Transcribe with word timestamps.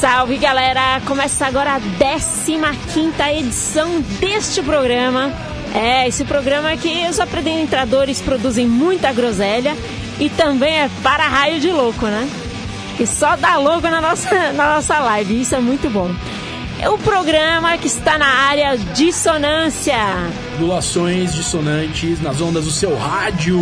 Salve 0.00 0.38
galera! 0.38 0.98
Começa 1.04 1.44
agora 1.46 1.74
a 1.74 1.78
15 1.78 2.56
edição 3.38 4.00
deste 4.18 4.62
programa. 4.62 5.30
É, 5.74 6.08
esse 6.08 6.24
programa 6.24 6.74
que 6.74 7.06
os 7.06 7.20
apresentadores 7.20 8.18
produzem 8.22 8.66
muita 8.66 9.12
groselha 9.12 9.76
e 10.18 10.30
também 10.30 10.72
é 10.72 10.90
para 11.02 11.28
raio 11.28 11.60
de 11.60 11.70
louco, 11.70 12.06
né? 12.06 12.26
Que 12.96 13.06
só 13.06 13.36
dá 13.36 13.58
louco 13.58 13.90
na 13.90 14.00
nossa, 14.00 14.30
na 14.56 14.76
nossa 14.76 14.98
live, 15.00 15.42
isso 15.42 15.54
é 15.54 15.60
muito 15.60 15.90
bom. 15.90 16.10
É 16.80 16.88
o 16.88 16.96
programa 16.96 17.76
que 17.76 17.86
está 17.86 18.16
na 18.16 18.26
área 18.26 18.78
dissonância. 18.78 19.98
Modulações 20.52 21.34
dissonantes 21.34 22.22
nas 22.22 22.40
ondas 22.40 22.64
do 22.64 22.70
seu 22.70 22.96
rádio. 22.96 23.60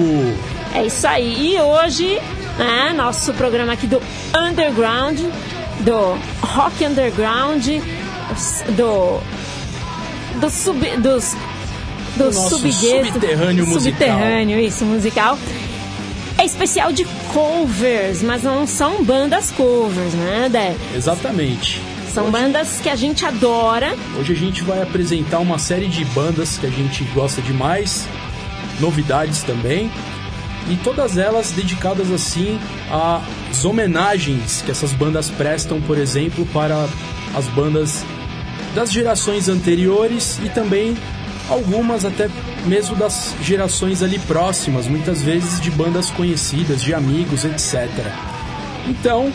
É 0.73 0.87
isso 0.87 1.05
aí. 1.05 1.57
E 1.57 1.61
hoje, 1.61 2.21
né, 2.57 2.95
nosso 2.97 3.35
programa 3.35 3.73
aqui 3.73 3.89
do 3.89 4.01
Underground, 4.33 5.19
do 5.81 6.19
Rock 6.47 6.85
Underground, 6.85 7.67
do 8.77 9.21
do 10.41 10.51
sub 10.51 10.97
dos 10.99 11.35
do 12.17 12.33
subgueto, 12.33 13.13
subterrâneo 13.13 13.67
musical. 13.67 14.09
subterrâneo, 14.09 14.59
isso 14.59 14.85
musical. 14.85 15.39
É 16.37 16.45
especial 16.45 16.93
de 16.93 17.05
covers, 17.33 18.23
mas 18.23 18.43
não 18.43 18.67
são 18.67 19.03
bandas 19.05 19.51
covers, 19.51 20.15
né, 20.15 20.49
Dé? 20.49 20.77
Exatamente. 20.95 21.81
São 22.13 22.25
hoje, 22.25 22.33
bandas 22.33 22.81
que 22.81 22.89
a 22.89 22.97
gente 22.97 23.25
adora. 23.25 23.97
hoje 24.19 24.33
a 24.33 24.37
gente 24.37 24.63
vai 24.63 24.81
apresentar 24.83 25.41
uma 25.41 25.59
série 25.59 25.89
de 25.89 26.05
bandas 26.07 26.57
que 26.57 26.67
a 26.67 26.71
gente 26.71 27.03
gosta 27.15 27.43
demais, 27.43 28.07
novidades 28.81 29.43
também, 29.43 29.91
e 30.71 30.77
todas 30.77 31.17
elas 31.17 31.51
dedicadas 31.51 32.11
assim 32.11 32.59
às 32.91 33.65
homenagens 33.65 34.63
que 34.63 34.71
essas 34.71 34.93
bandas 34.93 35.31
prestam, 35.31 35.81
por 35.81 35.99
exemplo, 35.99 36.47
para 36.47 36.89
as 37.35 37.47
bandas 37.49 38.05
das 38.75 38.93
gerações 38.93 39.49
anteriores 39.49 40.39
e 40.45 40.49
também 40.49 40.97
algumas 41.49 42.05
até 42.05 42.29
mesmo 42.67 42.95
das 42.95 43.35
gerações 43.43 44.03
ali 44.03 44.19
próximas, 44.21 44.87
muitas 44.87 45.23
vezes 45.23 45.61
de 45.61 45.71
bandas 45.71 46.11
conhecidas, 46.11 46.83
de 46.83 46.93
amigos, 46.93 47.45
etc. 47.45 47.89
Então, 48.87 49.33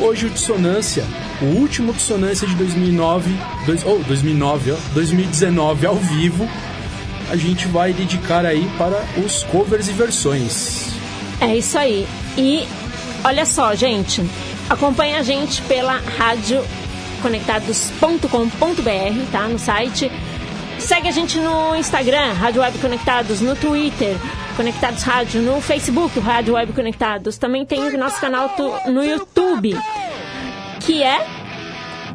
hoje 0.00 0.26
o 0.26 0.30
Dissonância, 0.30 1.04
o 1.40 1.44
último 1.44 1.92
Dissonância 1.92 2.46
de 2.46 2.54
2009, 2.56 3.30
dois, 3.64 3.84
oh, 3.86 3.98
2009, 4.06 4.72
ó, 4.72 4.76
2019 4.94 5.86
ao 5.86 5.96
vivo, 5.96 6.48
a 7.30 7.36
gente 7.36 7.66
vai 7.68 7.92
dedicar 7.92 8.44
aí 8.44 8.68
para 8.78 9.04
os 9.24 9.42
covers 9.44 9.88
e 9.88 9.92
versões. 9.92 10.90
É 11.40 11.56
isso 11.56 11.78
aí. 11.78 12.06
E 12.36 12.66
olha 13.24 13.44
só, 13.44 13.74
gente, 13.74 14.24
acompanha 14.68 15.18
a 15.18 15.22
gente 15.22 15.62
pela 15.62 16.00
rádio 16.18 16.64
conectados.com.br, 17.22 19.30
tá? 19.32 19.48
No 19.48 19.58
site. 19.58 20.10
Segue 20.78 21.08
a 21.08 21.10
gente 21.10 21.38
no 21.38 21.74
Instagram, 21.74 22.34
Rádio 22.34 22.60
Web 22.60 22.78
Conectados, 22.78 23.40
no 23.40 23.56
Twitter, 23.56 24.14
Conectados 24.56 25.02
Rádio, 25.02 25.40
no 25.40 25.60
Facebook, 25.60 26.20
Rádio 26.20 26.54
Web 26.54 26.74
Conectados. 26.74 27.38
Também 27.38 27.64
tem 27.64 27.82
o 27.82 27.98
nosso 27.98 28.20
canal 28.20 28.54
no 28.86 29.02
YouTube, 29.02 29.76
que 30.80 31.02
é 31.02 31.26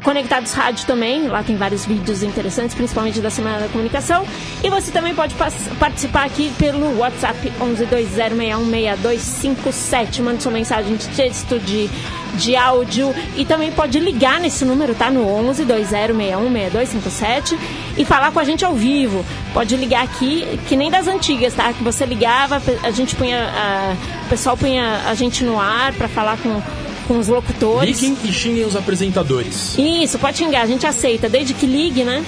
Conectados 0.04 0.52
Rádio 0.54 0.88
também, 0.88 1.28
lá 1.28 1.44
tem 1.44 1.56
vários 1.56 1.86
vídeos 1.86 2.24
interessantes, 2.24 2.74
principalmente 2.74 3.20
da 3.20 3.30
Semana 3.30 3.60
da 3.60 3.68
Comunicação. 3.68 4.26
E 4.64 4.70
você 4.70 4.92
também 4.92 5.14
pode 5.14 5.36
participar 5.80 6.26
aqui 6.26 6.52
pelo 6.58 6.98
WhatsApp 6.98 7.52
1120616257. 7.60 10.22
Mande 10.24 10.42
sua 10.42 10.52
mensagem 10.52 10.96
de 10.96 11.08
texto, 11.10 11.60
de, 11.60 11.88
de 12.34 12.56
áudio 12.56 13.14
e 13.36 13.46
também 13.46 13.72
pode 13.72 14.00
ligar 14.00 14.40
nesse 14.40 14.66
número, 14.66 14.96
tá? 14.96 15.12
No 15.12 15.24
1120616257 15.54 17.56
e 17.98 18.04
falar 18.04 18.32
com 18.32 18.40
a 18.40 18.44
gente 18.44 18.66
ao 18.66 18.74
vivo. 18.74 19.24
Pode 19.54 19.76
ligar 19.78 20.04
aqui, 20.04 20.60
que 20.68 20.76
nem 20.76 20.90
das 20.90 21.08
antigas, 21.08 21.54
tá? 21.54 21.72
Que 21.74 21.84
você 21.84 22.08
ligava, 22.08 22.60
a 22.84 22.90
gente 22.90 23.16
punha, 23.16 23.38
a- 23.56 23.94
o 24.26 24.30
pessoal 24.30 24.58
punha 24.58 25.02
a 25.08 25.14
gente 25.14 25.44
no 25.44 25.60
ar 25.60 25.94
para 25.94 26.08
falar 26.08 26.38
com, 26.38 26.60
com 27.08 27.18
os 27.18 27.28
locutores. 27.28 28.02
Liguem 28.02 28.18
e 28.24 28.34
xinguem 28.34 28.66
os 28.66 28.76
apresentadores. 28.76 29.78
Isso, 29.78 30.18
pode 30.20 30.38
xingar, 30.38 30.62
a 30.62 30.68
gente 30.68 30.86
aceita, 30.86 31.30
desde 31.30 31.54
que 31.54 31.66
ligue, 31.66 32.04
né? 32.04 32.24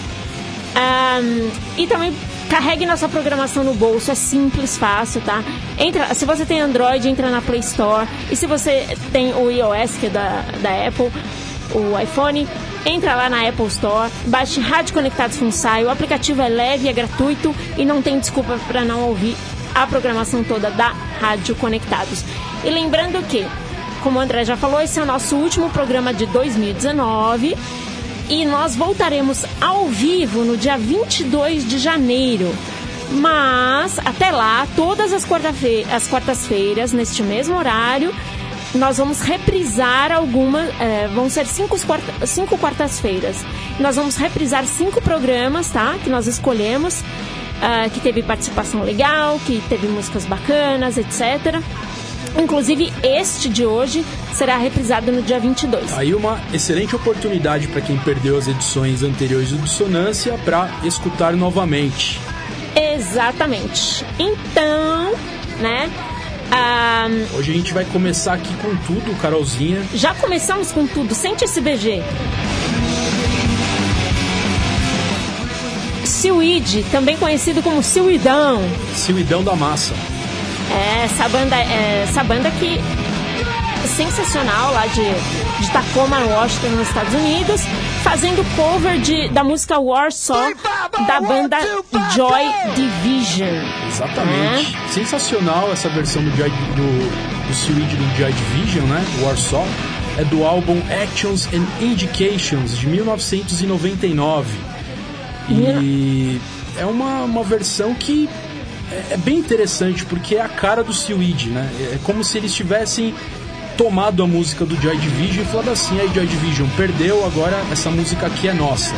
Ahn, 0.75 1.49
e 1.77 1.85
também 1.87 2.13
carregue 2.49 2.85
nossa 2.85 3.09
programação 3.09 3.63
no 3.63 3.73
bolso, 3.73 4.11
é 4.11 4.15
simples, 4.15 4.77
fácil, 4.77 5.21
tá? 5.21 5.43
Entra, 5.77 6.13
se 6.13 6.25
você 6.25 6.45
tem 6.45 6.61
Android, 6.61 7.07
entra 7.07 7.29
na 7.29 7.41
Play 7.41 7.61
Store. 7.61 8.07
E 8.31 8.35
se 8.35 8.45
você 8.45 8.87
tem 9.11 9.33
o 9.33 9.49
iOS, 9.49 9.97
que 9.99 10.07
é 10.07 10.09
da, 10.09 10.43
da 10.61 10.87
Apple, 10.87 11.11
o 11.73 11.99
iPhone, 11.99 12.47
entra 12.85 13.15
lá 13.15 13.29
na 13.29 13.47
Apple 13.47 13.65
Store, 13.67 14.11
baixe 14.27 14.59
Rádio 14.59 14.93
Conectados 14.93 15.37
Funsai. 15.37 15.83
O 15.83 15.89
aplicativo 15.89 16.41
é 16.41 16.49
leve, 16.49 16.87
é 16.87 16.93
gratuito 16.93 17.55
e 17.77 17.85
não 17.85 18.01
tem 18.01 18.19
desculpa 18.19 18.59
para 18.67 18.83
não 18.83 19.01
ouvir 19.09 19.35
a 19.73 19.87
programação 19.87 20.43
toda 20.43 20.69
da 20.69 20.93
Rádio 21.19 21.55
Conectados. 21.55 22.23
E 22.63 22.69
lembrando 22.69 23.25
que 23.27 23.45
como 24.03 24.19
o 24.19 24.21
André 24.21 24.43
já 24.45 24.57
falou, 24.57 24.81
esse 24.81 24.99
é 24.99 25.03
o 25.03 25.05
nosso 25.05 25.35
último 25.35 25.69
programa 25.69 26.13
de 26.13 26.25
2019 26.27 27.55
e 28.29 28.45
nós 28.45 28.75
voltaremos 28.75 29.45
ao 29.61 29.87
vivo 29.87 30.43
no 30.43 30.57
dia 30.57 30.77
22 30.77 31.67
de 31.67 31.77
janeiro. 31.79 32.53
Mas 33.11 33.99
até 33.99 34.31
lá, 34.31 34.67
todas 34.75 35.13
as 35.13 35.23
quarta-fe- 35.25 35.85
as 35.91 36.07
quartas-feiras, 36.07 36.91
neste 36.91 37.21
mesmo 37.23 37.55
horário, 37.55 38.13
nós 38.75 38.97
vamos 38.97 39.21
reprisar 39.21 40.11
algumas. 40.11 40.69
eh, 40.79 41.07
vão 41.13 41.29
ser 41.29 41.45
cinco, 41.45 41.77
cinco 42.25 42.57
quartas-feiras. 42.57 43.37
Nós 43.79 43.95
vamos 43.95 44.15
reprisar 44.15 44.65
cinco 44.65 44.99
programas, 45.01 45.69
tá? 45.69 45.95
Que 46.03 46.09
nós 46.09 46.25
escolhemos, 46.27 47.03
ah, 47.61 47.87
que 47.93 47.99
teve 47.99 48.23
participação 48.23 48.81
legal, 48.83 49.39
que 49.45 49.61
teve 49.69 49.87
músicas 49.87 50.25
bacanas, 50.25 50.97
etc. 50.97 51.61
Inclusive, 52.37 52.91
este 53.03 53.47
de 53.47 53.65
hoje 53.65 54.03
será 54.33 54.57
reprisado 54.57 55.11
no 55.11 55.21
dia 55.21 55.39
22. 55.39 55.93
Aí 55.93 56.13
uma 56.15 56.39
excelente 56.53 56.95
oportunidade 56.95 57.67
para 57.67 57.81
quem 57.81 57.97
perdeu 57.97 58.37
as 58.37 58.47
edições 58.47 59.03
anteriores 59.03 59.49
do 59.49 59.57
Dissonância 59.57 60.37
para 60.43 60.69
escutar 60.83 61.33
novamente. 61.33 62.19
Exatamente. 62.75 64.03
Então, 64.17 65.13
né? 65.59 65.89
ah, 66.51 67.07
Hoje 67.35 67.51
a 67.51 67.55
gente 67.55 67.73
vai 67.73 67.85
começar 67.85 68.33
aqui 68.33 68.53
com 68.55 68.75
tudo, 68.77 69.15
Carolzinha. 69.21 69.81
já 69.93 70.13
começamos 70.15 70.71
com 70.71 70.87
tudo. 70.87 71.13
Sente 71.13 71.45
esse 71.45 71.61
BG. 71.61 72.01
Seaweed, 76.05 76.85
também 76.91 77.17
conhecido 77.17 77.61
como 77.61 77.83
Seaweedão. 77.83 78.61
Silidão 78.95 79.43
da 79.43 79.55
Massa. 79.55 79.93
É, 80.71 81.03
essa 81.05 81.27
banda, 81.29 81.55
é, 81.55 82.05
essa 82.07 82.23
banda 82.23 82.49
que 82.51 82.79
é 83.83 83.87
sensacional 83.87 84.73
lá 84.73 84.85
de, 84.87 85.03
de 85.61 85.71
Tacoma, 85.71 86.19
Washington, 86.19 86.69
nos 86.69 86.87
Estados 86.87 87.13
Unidos, 87.13 87.61
fazendo 88.03 88.43
cover 88.55 88.99
de, 88.99 89.29
da 89.29 89.43
música 89.43 89.77
Warsaw 89.79 90.53
da 91.05 91.19
banda 91.19 91.57
Joy 92.15 92.43
Division. 92.75 93.65
Exatamente. 93.87 94.77
Sensacional 94.89 95.71
essa 95.71 95.89
versão 95.89 96.23
do, 96.23 96.35
Joy, 96.35 96.49
do, 96.49 97.47
do 97.47 97.53
Seaweed 97.53 97.95
do 97.95 98.17
Joy 98.17 98.31
Division, 98.31 98.85
né? 98.85 99.03
Warsaw. 99.21 99.65
É 100.17 100.23
do 100.25 100.45
álbum 100.45 100.79
Actions 101.03 101.47
and 101.47 101.65
Indications, 101.83 102.77
de 102.77 102.87
1999. 102.87 104.47
E 105.49 106.39
é 106.77 106.85
uma, 106.85 107.23
uma 107.23 107.43
versão 107.43 107.93
que 107.95 108.29
é, 108.93 109.13
é 109.13 109.17
bem 109.17 109.37
interessante, 109.37 110.05
porque 110.05 110.35
é 110.35 110.41
a 110.41 110.49
cara 110.49 110.83
do 110.83 110.93
Seaweed, 110.93 111.49
né? 111.49 111.69
É 111.93 111.99
como 112.03 112.23
se 112.23 112.37
eles 112.37 112.53
tivessem 112.53 113.13
tomado 113.77 114.21
a 114.23 114.27
música 114.27 114.65
do 114.65 114.79
Joy 114.79 114.95
Division 114.97 115.43
e 115.43 115.47
falado 115.47 115.71
assim, 115.71 115.99
aí 115.99 116.09
Joy 116.13 116.27
Division 116.27 116.67
perdeu, 116.77 117.25
agora 117.25 117.59
essa 117.71 117.89
música 117.89 118.27
aqui 118.27 118.47
é 118.47 118.53
nossa. 118.53 118.93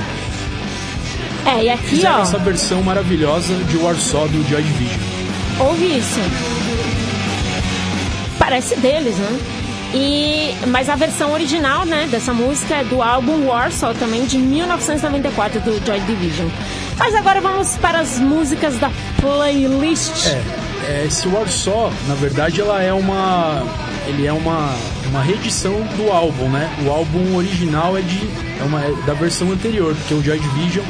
É, 1.45 1.63
e 1.63 1.69
aqui, 1.69 1.87
Fizeram 1.87 2.19
ó, 2.19 2.21
essa 2.23 2.39
versão 2.39 2.81
maravilhosa 2.83 3.53
de 3.69 3.77
Warsaw 3.77 4.27
do 4.27 4.49
Joy 4.49 4.61
Division. 4.61 4.99
ouve 5.59 5.97
isso. 5.97 6.19
Parece 8.37 8.75
deles, 8.77 9.15
né? 9.15 9.39
E, 9.93 10.53
mas 10.67 10.89
a 10.89 10.95
versão 10.95 11.31
original, 11.31 11.85
né, 11.85 12.07
dessa 12.11 12.33
música 12.33 12.75
é 12.75 12.83
do 12.83 13.01
álbum 13.01 13.47
Warsaw, 13.47 13.93
também 13.93 14.25
de 14.25 14.37
1994, 14.37 15.61
do 15.61 15.85
Joy 15.85 15.99
Division. 16.01 16.49
Mas 16.97 17.13
agora 17.15 17.41
vamos 17.41 17.75
para 17.77 17.99
as 17.99 18.19
músicas 18.19 18.77
da 18.77 18.91
playlist. 19.19 20.27
É, 20.27 20.41
é, 20.87 21.05
esse 21.05 21.27
Warsaw, 21.27 21.91
na 22.07 22.15
verdade, 22.15 22.61
ela 22.61 22.81
é 22.81 22.93
uma. 22.93 23.63
Ele 24.07 24.25
é 24.27 24.33
uma, 24.33 24.75
uma 25.09 25.21
reedição 25.21 25.73
do 25.97 26.11
álbum, 26.11 26.47
né? 26.49 26.69
O 26.85 26.91
álbum 26.91 27.35
original 27.35 27.97
é 27.97 28.01
de. 28.01 28.29
É, 28.59 28.63
uma, 28.63 28.81
é 28.83 28.91
da 29.05 29.13
versão 29.13 29.51
anterior, 29.51 29.95
porque 29.95 30.13
o 30.13 30.23
Joy 30.23 30.39
Division 30.39 30.85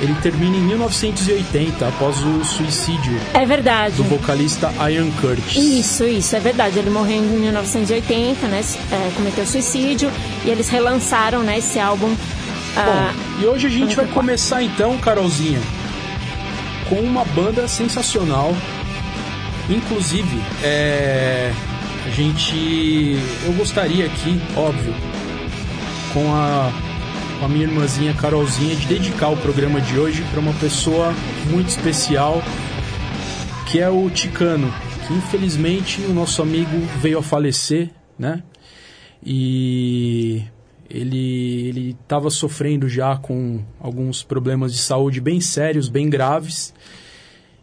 ele 0.00 0.14
termina 0.22 0.56
em 0.56 0.60
1980, 0.60 1.88
após 1.88 2.22
o 2.22 2.44
suicídio 2.44 3.20
É 3.34 3.44
verdade. 3.44 3.96
do 3.96 4.04
vocalista 4.04 4.72
Ian 4.88 5.10
Curtis. 5.20 5.56
Isso, 5.56 6.04
isso, 6.04 6.36
é 6.36 6.40
verdade. 6.40 6.78
Ele 6.78 6.90
morreu 6.90 7.16
em 7.16 7.22
1980, 7.22 8.46
né? 8.46 8.60
é, 8.92 9.10
cometeu 9.16 9.44
suicídio 9.44 10.10
e 10.44 10.50
eles 10.50 10.68
relançaram, 10.68 11.42
né, 11.42 11.58
esse 11.58 11.80
álbum. 11.80 12.14
Ah, 12.78 13.12
Bom, 13.12 13.42
e 13.42 13.46
hoje 13.46 13.66
a 13.66 13.70
gente 13.70 13.96
vai 13.96 14.06
começar 14.06 14.62
então, 14.62 14.96
Carolzinha, 14.98 15.60
com 16.88 16.96
uma 16.96 17.24
banda 17.24 17.66
sensacional. 17.66 18.54
Inclusive, 19.68 20.40
é, 20.62 21.52
a 22.06 22.10
gente. 22.10 23.18
Eu 23.44 23.52
gostaria 23.54 24.06
aqui, 24.06 24.40
óbvio, 24.56 24.94
com 26.12 26.32
a, 26.32 26.72
com 27.38 27.46
a 27.46 27.48
minha 27.48 27.64
irmãzinha 27.64 28.14
Carolzinha, 28.14 28.76
de 28.76 28.86
dedicar 28.86 29.28
o 29.28 29.36
programa 29.36 29.80
de 29.80 29.98
hoje 29.98 30.24
para 30.30 30.38
uma 30.38 30.54
pessoa 30.54 31.12
muito 31.50 31.68
especial, 31.68 32.40
que 33.66 33.80
é 33.80 33.88
o 33.90 34.08
Ticano, 34.08 34.72
que 35.06 35.14
infelizmente 35.14 36.00
o 36.02 36.14
nosso 36.14 36.40
amigo 36.40 36.78
veio 37.00 37.18
a 37.18 37.22
falecer, 37.22 37.90
né? 38.16 38.42
E 39.22 40.44
ele 40.90 41.68
ele 41.68 41.96
estava 42.02 42.30
sofrendo 42.30 42.88
já 42.88 43.16
com 43.16 43.60
alguns 43.80 44.22
problemas 44.22 44.72
de 44.72 44.78
saúde 44.78 45.20
bem 45.20 45.40
sérios, 45.40 45.88
bem 45.88 46.08
graves. 46.08 46.72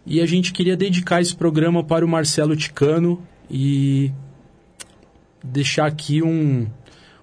E 0.05 0.21
a 0.21 0.25
gente 0.25 0.53
queria 0.53 0.77
dedicar 0.77 1.21
esse 1.21 1.35
programa 1.35 1.83
para 1.83 2.05
o 2.05 2.07
Marcelo 2.07 2.55
Ticano 2.55 3.21
e 3.49 4.11
deixar 5.43 5.85
aqui 5.87 6.21
um, 6.21 6.67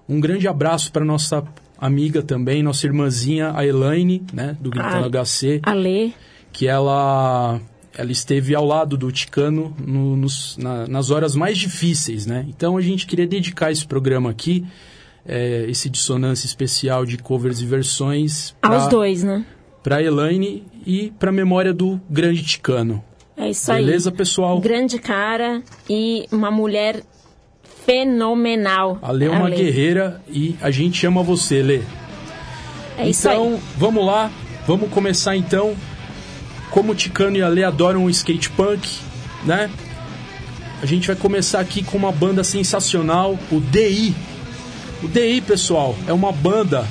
um 0.07 0.19
grande 0.19 0.47
abraço 0.47 0.91
para 0.91 1.05
nossa 1.05 1.43
amiga 1.77 2.21
também, 2.21 2.61
nossa 2.63 2.85
irmãzinha, 2.85 3.51
a 3.55 3.65
Elaine, 3.65 4.23
né, 4.33 4.55
do 4.59 4.69
Gritando 4.69 5.09
HC, 5.09 5.59
Ale. 5.63 6.13
que 6.51 6.67
ela 6.67 7.59
ela 7.95 8.11
esteve 8.11 8.55
ao 8.55 8.65
lado 8.65 8.97
do 8.97 9.11
Ticano 9.11 9.75
no- 9.79 10.15
nos- 10.17 10.57
na- 10.57 10.87
nas 10.87 11.11
horas 11.11 11.35
mais 11.35 11.57
difíceis, 11.59 12.25
né? 12.25 12.43
Então 12.49 12.75
a 12.75 12.81
gente 12.81 13.05
queria 13.05 13.27
dedicar 13.27 13.71
esse 13.71 13.85
programa 13.85 14.31
aqui, 14.31 14.65
é, 15.25 15.65
esse 15.69 15.89
dissonância 15.89 16.45
especial 16.45 17.05
de 17.05 17.17
covers 17.17 17.61
e 17.61 17.65
versões 17.65 18.55
Aos 18.61 18.87
dois, 18.87 19.23
né? 19.23 19.45
para 19.81 20.01
Elaine 20.01 20.63
e 20.85 21.11
para 21.19 21.31
memória 21.31 21.73
do 21.73 21.99
grande 22.09 22.41
Ticano. 22.43 23.03
É 23.35 23.49
isso 23.49 23.71
aí. 23.71 23.83
Beleza, 23.83 24.11
pessoal? 24.11 24.59
Grande 24.59 24.97
cara 24.99 25.61
e 25.89 26.25
uma 26.31 26.49
mulher 26.49 27.03
fenomenal. 27.85 28.97
A 29.01 29.11
Lê 29.11 29.25
é 29.25 29.29
uma 29.29 29.47
Ale. 29.47 29.57
guerreira 29.57 30.21
e 30.29 30.55
a 30.61 30.71
gente 30.71 31.05
ama 31.05 31.21
você, 31.21 31.61
Lê. 31.61 31.81
É 32.97 33.09
isso 33.09 33.27
aí. 33.27 33.35
então, 33.35 33.59
vamos 33.77 34.05
lá. 34.05 34.31
Vamos 34.65 34.89
começar 34.89 35.35
então. 35.35 35.75
Como 36.71 36.93
o 36.93 36.95
Ticano 36.95 37.35
e 37.37 37.41
a 37.41 37.47
Lê 37.47 37.63
adoram 37.63 38.05
o 38.05 38.09
skate 38.09 38.49
punk, 38.51 38.87
né? 39.43 39.69
A 40.81 40.85
gente 40.85 41.07
vai 41.07 41.15
começar 41.15 41.59
aqui 41.59 41.83
com 41.83 41.97
uma 41.97 42.11
banda 42.11 42.43
sensacional, 42.43 43.37
o 43.51 43.59
DI. 43.59 44.15
O 45.03 45.07
DI, 45.07 45.41
pessoal, 45.41 45.95
é 46.07 46.13
uma 46.13 46.31
banda 46.31 46.87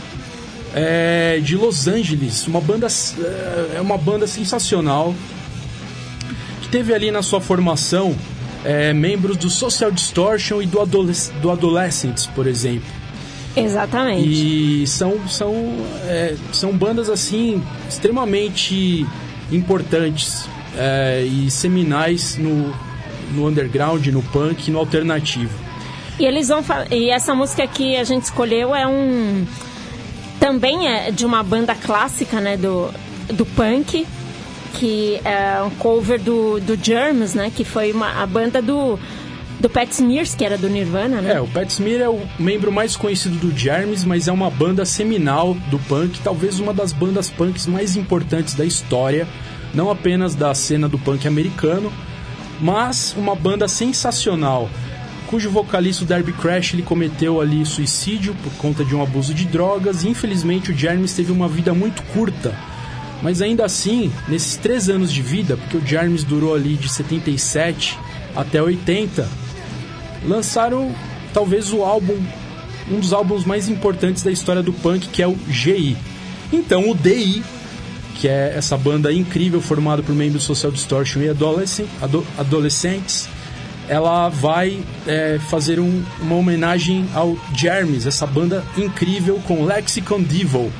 é, 0.75 1.41
de 1.43 1.57
Los 1.57 1.89
Angeles, 1.89 2.47
uma 2.47 2.61
banda 2.61 2.87
é 3.75 3.81
uma 3.81 3.97
banda 3.97 4.27
sensacional 4.27 5.15
que 6.61 6.69
teve 6.69 6.93
ali 6.93 7.11
na 7.11 7.23
sua 7.23 7.41
formação 7.41 8.15
é, 8.65 8.93
membros 8.93 9.37
do 9.39 9.49
Social 9.49 9.91
Distortion 9.91 10.61
e 10.61 10.67
do, 10.67 10.81
Adoles 10.81 11.33
do 11.41 11.51
Adolescents, 11.51 12.27
por 12.27 12.47
exemplo. 12.47 12.89
Exatamente. 13.57 14.29
E 14.29 14.87
são, 14.87 15.27
são, 15.29 15.55
é, 16.05 16.37
são 16.53 16.77
bandas 16.77 17.09
assim 17.09 17.63
extremamente 17.89 19.07
importantes 19.51 20.49
é, 20.77 21.23
e 21.25 21.51
seminais 21.51 22.37
no, 22.37 22.75
no 23.35 23.49
underground, 23.49 24.07
no 24.09 24.23
punk, 24.23 24.71
no 24.71 24.79
alternativo. 24.79 25.62
E 26.23 26.25
eles 26.25 26.47
vão 26.47 26.63
e 26.89 27.11
essa 27.11 27.35
música 27.35 27.67
que 27.67 27.97
a 27.97 28.05
gente 28.05 28.23
escolheu 28.23 28.73
é 28.73 28.87
um 28.87 29.45
também 30.39 30.87
é 30.87 31.11
de 31.11 31.27
uma 31.27 31.43
banda 31.43 31.75
clássica, 31.75 32.41
né, 32.41 32.57
do 32.57 32.95
do 33.35 33.45
punk, 33.45 34.07
que 34.75 35.21
é 35.25 35.61
um 35.61 35.71
cover 35.71 36.21
do, 36.21 36.61
do 36.61 36.79
Germs, 36.81 37.35
né, 37.35 37.51
que 37.53 37.65
foi 37.65 37.91
uma 37.91 38.23
a 38.23 38.25
banda 38.25 38.63
do 38.63 38.97
do 39.59 39.69
Pat 39.69 39.91
Smears, 39.91 40.33
que 40.37 40.45
era 40.45 40.57
do 40.57 40.69
Nirvana, 40.69 41.21
né? 41.21 41.35
É, 41.35 41.41
o 41.41 41.49
Pat 41.49 41.69
Smear 41.69 42.03
é 42.03 42.09
o 42.09 42.21
membro 42.39 42.71
mais 42.71 42.95
conhecido 42.95 43.35
do 43.39 43.57
Germs, 43.57 44.05
mas 44.07 44.29
é 44.29 44.33
uma 44.33 44.49
banda 44.49 44.85
seminal 44.85 45.55
do 45.73 45.79
punk, 45.81 46.21
talvez 46.21 46.61
uma 46.61 46.73
das 46.73 46.93
bandas 46.93 47.31
punks 47.31 47.67
mais 47.67 47.97
importantes 47.97 48.55
da 48.55 48.65
história, 48.65 49.27
não 49.75 49.91
apenas 49.91 50.37
da 50.37 50.55
cena 50.55 50.89
do 50.89 51.01
punk 51.01 51.27
americano, 51.27 51.93
mas 52.61 53.13
uma 53.19 53.35
banda 53.35 53.67
sensacional, 53.67 54.71
cujo 55.33 55.49
vocalista 55.49 56.05
Derby 56.05 56.31
Crash 56.35 56.75
ele 56.75 56.83
cometeu 56.83 57.41
ali 57.41 57.65
suicídio 57.65 58.37
por 58.45 58.53
conta 58.59 58.85
de 58.85 58.95
um 58.95 59.03
abuso 59.03 59.33
de 59.33 59.47
drogas, 59.47 60.05
e 60.05 60.09
infelizmente 60.11 60.71
o 60.71 60.77
Germs 60.77 61.15
teve 61.15 61.33
uma 61.33 61.49
vida 61.49 61.73
muito 61.73 62.03
curta. 62.13 62.55
Mas 63.23 63.41
ainda 63.41 63.65
assim, 63.65 64.13
nesses 64.29 64.59
três 64.59 64.91
anos 64.91 65.11
de 65.11 65.23
vida, 65.23 65.57
porque 65.57 65.79
o 65.79 65.87
Germs 65.87 66.23
durou 66.23 66.55
ali 66.55 66.75
de 66.75 66.87
77 66.87 67.99
até 68.37 68.63
80, 68.63 69.27
lançaram 70.27 70.95
talvez 71.33 71.73
o 71.73 71.83
álbum, 71.83 72.19
um 72.91 73.01
dos 73.01 73.15
álbuns 73.15 73.47
mais 73.47 73.71
importantes 73.71 74.23
da 74.23 74.31
história 74.31 74.63
do 74.63 74.73
punk, 74.75 75.09
que 75.09 75.23
é 75.23 75.27
o 75.27 75.39
GI. 75.49 75.97
Então 76.53 76.91
o 76.91 76.95
DI, 76.95 77.43
que 78.17 78.29
é 78.29 78.53
essa 78.55 78.77
banda 78.77 79.11
incrível 79.11 79.63
formada 79.63 80.03
por 80.03 80.15
membros 80.15 80.43
do 80.43 80.47
Social 80.47 80.71
Distortion 80.71 81.23
e 81.23 81.31
adolescent, 81.31 81.87
ado- 82.03 82.27
adolescentes, 82.37 83.31
ela 83.93 84.29
vai 84.31 84.81
é, 85.07 85.39
fazer 85.51 85.79
um- 85.79 86.03
uma 86.21 86.37
homenagem 86.37 87.07
ao 87.15 87.37
Jermis, 87.55 88.07
essa 88.07 88.27
banda 88.27 88.65
incrível 88.77 89.41
com 89.47 89.65
Lexicon 89.65 90.23
Devil. 90.23 90.73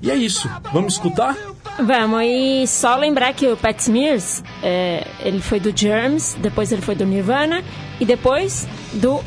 E 0.00 0.10
é 0.10 0.14
isso, 0.14 0.48
vamos 0.72 0.94
escutar? 0.94 1.34
Vamos, 1.82 2.20
e 2.22 2.66
só 2.68 2.94
lembrar 2.96 3.32
que 3.32 3.48
o 3.48 3.56
Pat 3.56 3.78
Smears, 3.80 4.42
é, 4.62 5.04
ele 5.20 5.40
foi 5.40 5.58
do 5.58 5.72
Germs, 5.76 6.36
depois 6.40 6.70
ele 6.70 6.82
foi 6.82 6.94
do 6.94 7.04
Nirvana, 7.04 7.62
e 7.98 8.04
depois 8.04 8.66
do 8.92 9.20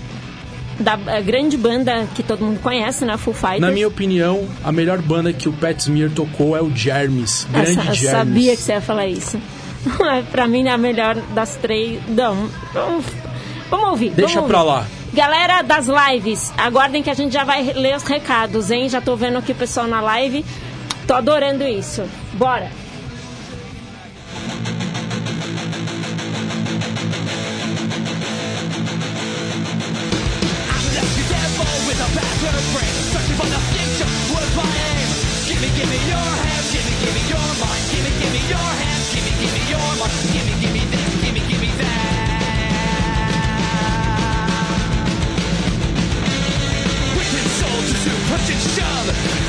da 0.80 0.96
grande 1.22 1.58
banda 1.58 2.08
que 2.16 2.22
todo 2.22 2.46
mundo 2.46 2.60
conhece, 2.60 3.04
né, 3.04 3.18
Full 3.18 3.34
Fighters. 3.34 3.62
Na 3.62 3.72
minha 3.72 3.88
opinião, 3.88 4.48
a 4.64 4.72
melhor 4.72 5.02
banda 5.02 5.34
que 5.34 5.50
o 5.50 5.54
Pat 5.54 5.80
Smear 5.80 6.12
tocou 6.12 6.56
é 6.56 6.62
o 6.62 6.70
Jermis, 6.74 7.48
Eu 7.52 7.62
grande 7.62 7.74
sa- 7.74 8.06
eu 8.06 8.12
sabia 8.12 8.56
que 8.56 8.62
você 8.62 8.72
ia 8.74 8.82
falar 8.82 9.08
isso. 9.08 9.40
Pra 10.32 10.48
mim, 10.48 10.68
é 10.68 10.72
a 10.72 10.78
melhor 10.78 11.16
das 11.34 11.56
três. 11.56 12.00
Não, 12.08 12.50
vamos, 12.74 13.06
vamos 13.70 13.90
ouvir. 13.90 14.12
Deixa 14.12 14.36
vamos 14.36 14.50
pra 14.50 14.64
ouvir. 14.64 14.72
lá. 14.72 14.88
Galera 15.14 15.62
das 15.62 15.88
lives, 15.88 16.54
aguardem 16.58 17.02
que 17.02 17.10
a 17.10 17.14
gente 17.14 17.34
já 17.34 17.44
vai 17.44 17.64
ler 17.74 17.96
os 17.96 18.04
recados, 18.04 18.70
hein? 18.72 18.90
Já 18.90 19.02
tô 19.02 19.16
vendo 19.16 19.38
aqui 19.38 19.52
o 19.52 19.56
pessoal 19.56 19.88
na 19.88 20.02
live. 20.02 20.46
Tô 21.08 21.14
adorando 21.14 21.64
isso. 21.66 22.04
Bora! 22.34 22.70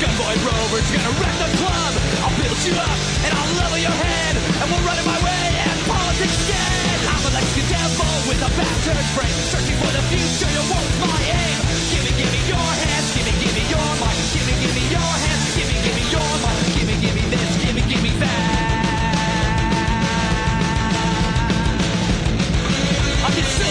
Gunboy 0.01 0.35
rovers 0.45 0.87
gonna 0.91 1.13
wreck 1.19 1.35
the 1.39 1.49
club. 1.59 1.93
I'll 2.23 2.35
build 2.39 2.59
you 2.65 2.75
up 2.75 2.99
and 3.25 3.31
I'll 3.33 3.53
level 3.59 3.77
your 3.77 3.95
head, 3.95 4.33
and 4.35 4.65
we'll 4.71 4.85
run 4.87 4.97
it 4.97 5.05
my 5.05 5.19
way 5.23 5.43
and 5.69 5.77
politics 5.87 6.39
dead. 6.47 6.97
I'm 7.07 7.23
a 7.25 7.31
Lexington 7.35 7.69
devil 7.69 8.13
with 8.27 8.41
a 8.41 8.51
battered 8.57 9.07
brain, 9.15 9.37
searching 9.51 9.77
for 9.81 9.91
the 9.93 10.03
future. 10.11 10.49
Your 10.51 10.65
world's 10.71 10.97
my 10.99 11.19
aim. 11.29 11.59
Give 11.91 12.03
me, 12.03 12.11
give 12.17 12.31
me 12.31 12.41
your 12.47 12.57
hands. 12.57 12.98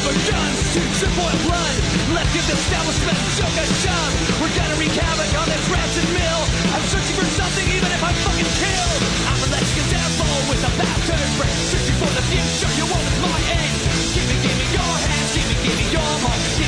Silver 0.09 0.33
guns 0.33 0.73
to 0.73 0.81
drip 0.97 1.19
oil 1.21 1.37
blood. 1.45 1.77
Let's 2.17 2.33
give 2.33 2.47
the 2.49 2.57
establishment 2.57 3.19
joke 3.37 3.57
a 3.61 3.67
shove. 3.85 4.41
We're 4.41 4.57
gonna 4.57 4.77
wreak 4.81 4.97
havoc 4.97 5.29
on 5.37 5.45
this 5.53 5.69
rancid 5.69 6.09
mill. 6.17 6.43
I'm 6.73 6.85
searching 6.89 7.13
for 7.13 7.29
something 7.37 7.69
even 7.69 7.93
if 7.93 8.01
I'm 8.01 8.17
fucking 8.25 8.49
killed. 8.57 9.03
I'm 9.29 9.41
a 9.45 9.49
Lexican 9.53 9.85
devil 9.93 10.33
with 10.49 10.65
a 10.65 10.73
battered 10.81 11.29
brain. 11.37 11.61
Searching 11.69 11.99
for 12.01 12.09
the 12.09 12.25
future, 12.33 12.73
world 12.89 13.05
is 13.05 13.21
my 13.21 13.37
aim. 13.53 13.77
Give 14.17 14.25
me, 14.25 14.37
give 14.41 14.57
me 14.57 14.67
your 14.73 14.93
hands. 14.97 15.31
Give 15.37 15.45
me, 15.45 15.57
give 15.61 15.77
me 15.77 15.85
your 15.93 16.13
mind. 16.25 16.68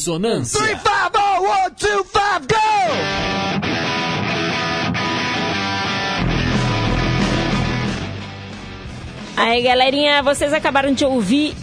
Dissonância. 0.00 0.58
Three, 0.58 0.76
five, 0.76 1.10
oh, 1.14 1.42
one, 1.42 1.70
two, 1.76 2.04
five, 2.04 2.46
go! 2.46 2.56
Aí, 9.36 9.62
galerinha, 9.62 10.22
vocês 10.22 10.54
acabaram 10.54 10.94
de 10.94 11.04
ouvir 11.04 11.54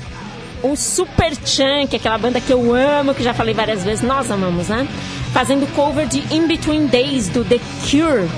o 0.61 0.75
Super 0.75 1.35
Chunk, 1.43 1.95
aquela 1.95 2.17
banda 2.19 2.39
que 2.39 2.53
eu 2.53 2.75
amo, 2.75 3.15
que 3.15 3.23
já 3.23 3.33
falei 3.33 3.55
várias 3.55 3.83
vezes, 3.83 4.03
nós 4.03 4.29
amamos, 4.29 4.67
né? 4.67 4.87
Fazendo 5.33 5.65
cover 5.75 6.07
de 6.07 6.19
In 6.31 6.45
Between 6.47 6.85
Days, 6.85 7.29
do 7.29 7.43
The 7.43 7.57
Cure. 7.89 8.29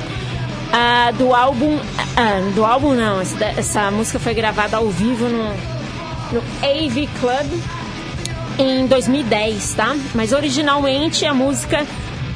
ah, 0.72 1.12
do 1.12 1.36
álbum. 1.36 1.78
ah, 2.16 2.40
do 2.56 2.64
álbum 2.64 2.94
não, 2.94 3.20
essa, 3.20 3.44
essa 3.44 3.92
música 3.92 4.18
foi 4.18 4.34
gravada 4.34 4.78
ao 4.78 4.88
vivo 4.90 5.28
no, 5.28 5.44
no 6.32 6.40
AV 6.64 7.06
Club 7.20 7.79
em 8.60 8.86
2010, 8.86 9.74
tá? 9.74 9.96
Mas 10.14 10.34
originalmente 10.34 11.26
a 11.26 11.34
música 11.34 11.88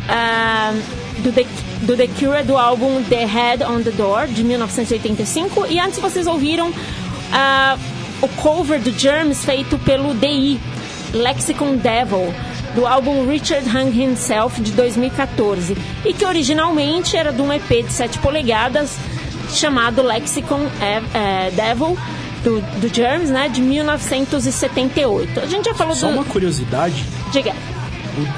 ah, 0.07 0.73
do, 1.19 1.31
The, 1.33 1.45
do 1.81 1.97
The 1.97 2.07
Cure 2.07 2.43
do 2.43 2.57
álbum 2.57 3.03
The 3.03 3.25
Head 3.25 3.63
on 3.65 3.83
the 3.83 3.91
Door, 3.91 4.27
de 4.27 4.43
1985. 4.43 5.67
E 5.67 5.79
antes 5.79 5.99
vocês 5.99 6.25
ouviram 6.25 6.73
ah, 7.31 7.77
o 8.21 8.27
cover 8.29 8.79
do 8.79 8.97
Germs 8.97 9.43
feito 9.43 9.77
pelo 9.79 10.13
DI, 10.13 10.59
Lexicon 11.13 11.75
Devil, 11.75 12.33
do 12.73 12.87
álbum 12.87 13.27
Richard 13.27 13.67
Hung 13.69 13.91
Himself, 13.91 14.61
de 14.61 14.71
2014. 14.71 15.75
E 16.05 16.13
que 16.13 16.25
originalmente 16.25 17.17
era 17.17 17.33
de 17.33 17.41
um 17.41 17.51
EP 17.51 17.85
de 17.85 17.91
7 17.91 18.17
polegadas 18.19 18.97
chamado 19.51 20.01
Lexicon 20.01 20.61
eh, 20.81 21.51
Devil, 21.51 21.97
do, 22.43 22.61
do 22.79 22.93
Germs, 22.93 23.31
né? 23.31 23.47
De 23.49 23.61
1978. 23.61 25.39
A 25.39 25.45
gente 25.45 25.65
já 25.65 25.73
falou 25.73 25.95
Só 25.95 26.07
do. 26.07 26.13
uma 26.13 26.23
curiosidade, 26.25 27.05
Diga. 27.31 27.53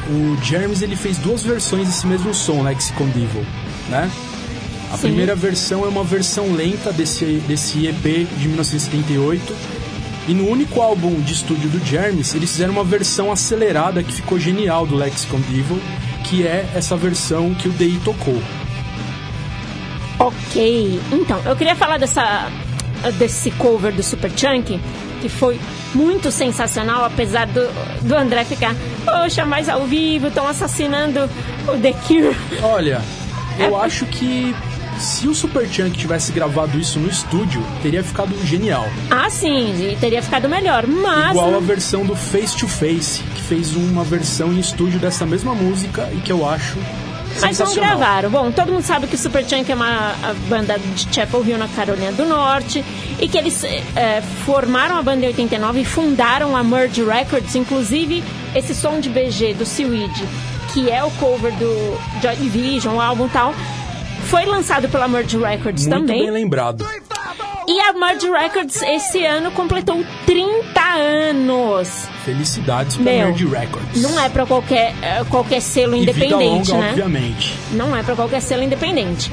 o, 0.10 0.12
o 0.14 0.38
Germs 0.44 0.82
ele 0.82 0.96
fez 0.96 1.18
duas 1.18 1.44
versões 1.44 1.88
desse 1.88 2.06
mesmo 2.08 2.34
som, 2.34 2.62
Lexicon 2.64 3.08
Devil, 3.08 3.46
né? 3.90 4.10
A 4.92 4.98
Sim. 4.98 5.08
primeira 5.08 5.36
versão 5.36 5.84
é 5.84 5.88
uma 5.88 6.04
versão 6.04 6.54
lenta 6.54 6.94
desse, 6.94 7.26
desse 7.48 7.88
EP 7.88 8.28
de 8.38 8.48
1978. 8.48 9.56
E 10.28 10.34
no 10.34 10.48
único 10.50 10.82
álbum 10.82 11.20
de 11.22 11.34
estúdio 11.34 11.70
do 11.70 11.84
Germs, 11.86 12.36
eles 12.36 12.52
fizeram 12.52 12.74
uma 12.74 12.84
versão 12.84 13.32
acelerada 13.32 14.02
que 14.02 14.12
ficou 14.12 14.40
genial 14.40 14.86
do 14.88 14.96
Lexicon 14.96 15.40
Devil, 15.42 15.80
que 16.24 16.48
é 16.48 16.68
essa 16.74 16.96
versão 16.96 17.54
que 17.54 17.68
o 17.68 17.72
DI 17.72 18.00
tocou. 18.04 18.42
Ok. 20.18 21.00
Então, 21.12 21.40
eu 21.46 21.56
queria 21.56 21.76
falar 21.76 21.98
dessa, 21.98 22.50
desse 23.12 23.52
cover 23.52 23.94
do 23.94 24.04
Super 24.04 24.32
Chunk, 24.36 24.80
que 25.22 25.30
foi 25.30 25.60
muito 25.94 26.32
sensacional, 26.32 27.06
apesar 27.06 27.48
do, 27.48 27.62
do 28.02 28.16
André 28.16 28.44
ficar, 28.46 28.76
poxa, 29.04 29.46
mas 29.46 29.70
ao 29.70 29.86
vivo 29.86 30.28
estão 30.28 30.48
assassinando 30.48 31.30
o 31.68 31.78
The 31.80 31.94
Cure. 31.94 32.36
Olha, 32.62 33.02
eu 33.60 33.78
É. 33.80 33.86
acho 33.86 34.06
que 34.06 34.54
se 35.00 35.28
o 35.28 35.36
Superchunk 35.36 35.98
tivesse 35.98 36.32
gravado 36.32 36.80
isso 36.80 37.00
no 37.00 37.10
estúdio, 37.10 37.62
teria 37.82 38.02
ficado 38.04 38.34
genial. 38.46 38.86
Ah, 39.12 39.30
sim, 39.30 39.98
teria 40.00 40.22
ficado 40.22 40.48
melhor, 40.48 40.88
mas. 40.88 41.32
Igual 41.32 41.56
a 41.56 41.60
versão 41.60 42.06
do 42.06 42.16
Face 42.16 42.56
to 42.56 42.66
Face, 42.68 43.22
que 43.36 43.42
fez 43.42 43.76
uma 43.76 44.04
versão 44.06 44.54
em 44.54 44.60
estúdio 44.60 44.98
dessa 45.00 45.26
mesma 45.26 45.54
música 45.54 46.10
e 46.14 46.18
que 46.22 46.32
eu 46.32 46.48
acho 46.48 46.78
Mas 47.42 47.60
não 47.60 47.74
gravaram. 47.74 48.30
Bom, 48.30 48.52
todo 48.52 48.72
mundo 48.72 48.84
sabe 48.84 49.08
que 49.08 49.16
o 49.16 49.18
Superchunk 49.18 49.72
é 49.72 49.76
uma 49.76 50.12
a 50.12 50.34
banda 50.48 50.78
de 50.80 51.14
Chapel 51.14 51.44
Hill, 51.46 51.58
na 51.58 51.68
Carolina 51.68 52.12
do 52.12 52.26
Norte, 52.26 52.84
e 53.20 53.28
que 53.28 53.38
eles 53.38 53.64
eh, 53.64 54.22
formaram 54.46 54.98
a 54.98 55.02
banda 55.02 55.26
em 55.26 55.28
89 55.28 55.82
e 55.82 55.86
fundaram 55.86 56.56
a 56.56 56.64
Merge 56.64 57.04
Records, 57.04 57.56
inclusive 57.56 58.24
esse 58.54 58.74
som 58.74 59.00
de 59.00 59.10
BG 59.10 59.54
do 59.54 59.66
Seaweed, 59.66 60.14
que 60.74 60.90
é 60.90 61.04
o 61.04 61.12
cover 61.12 61.52
do 61.54 61.98
Joy 62.22 62.36
Division, 62.38 62.96
o 62.96 63.02
álbum 63.02 63.28
tal, 63.28 63.54
foi 64.26 64.46
lançado 64.46 64.90
pela 64.90 65.08
Merge 65.08 65.38
Records 65.38 65.86
Muito 65.86 66.00
também. 66.00 66.22
bem 66.24 66.32
lembrado. 66.32 66.86
E 67.68 67.80
a 67.80 67.94
Merge 67.94 68.30
Records 68.30 68.82
esse 68.84 69.26
ano 69.26 69.50
completou 69.52 70.04
30 70.26 70.82
anos. 70.82 72.08
Felicidades 72.24 72.96
pra 72.96 73.06
Meu, 73.06 73.28
Nerd 73.28 73.46
Records. 73.48 74.02
Não 74.02 74.20
é 74.20 74.30
pra 74.30 74.46
qualquer, 74.46 74.94
eh, 75.02 75.24
qualquer 75.30 75.62
selo 75.62 75.96
e 75.96 76.04
independente, 76.04 76.72
longa, 76.72 76.84
né? 76.84 76.90
obviamente. 76.92 77.54
Não 77.72 77.96
é 77.96 78.04
pra 78.04 78.16
qualquer 78.16 78.42
selo 78.42 78.62
independente. 78.62 79.32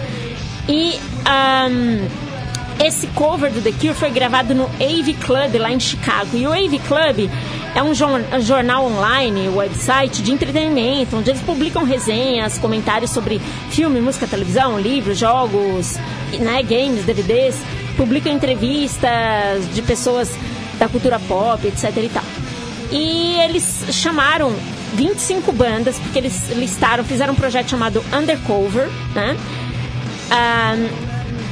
E 0.66 0.98
ahn, 1.26 2.06
esse 2.82 3.06
cover 3.08 3.50
do 3.52 3.60
The 3.60 3.72
Cure 3.72 3.94
foi 3.94 4.10
gravado 4.10 4.54
no 4.54 4.64
AV 4.64 5.14
Club 5.20 5.54
lá 5.56 5.70
em 5.70 5.78
Chicago. 5.78 6.36
E 6.36 6.46
o 6.46 6.52
AV 6.52 6.78
Club 6.88 7.30
é 7.74 7.82
um 7.82 7.90
um 7.90 8.40
jornal 8.40 8.86
online, 8.86 9.48
website 9.48 10.22
de 10.22 10.32
entretenimento, 10.32 11.16
onde 11.16 11.30
eles 11.30 11.42
publicam 11.42 11.84
resenhas, 11.84 12.58
comentários 12.58 13.10
sobre 13.10 13.40
filme, 13.70 14.00
música, 14.00 14.26
televisão, 14.26 14.78
livros, 14.78 15.18
jogos, 15.18 15.96
né, 16.38 16.62
games, 16.62 17.04
DVDs. 17.04 17.56
Publicam 18.02 18.32
entrevistas 18.32 19.72
de 19.72 19.80
pessoas 19.80 20.28
da 20.76 20.88
cultura 20.88 21.20
pop, 21.20 21.64
etc 21.68 21.96
e 21.98 22.08
tal. 22.08 22.24
E 22.90 23.36
eles 23.44 23.84
chamaram 23.92 24.52
25 24.94 25.52
bandas, 25.52 26.00
porque 26.00 26.18
eles 26.18 26.50
listaram, 26.56 27.04
fizeram 27.04 27.32
um 27.32 27.36
projeto 27.36 27.70
chamado 27.70 28.02
Undercover, 28.12 28.88
né? 29.14 29.36
Ah, 30.32 30.74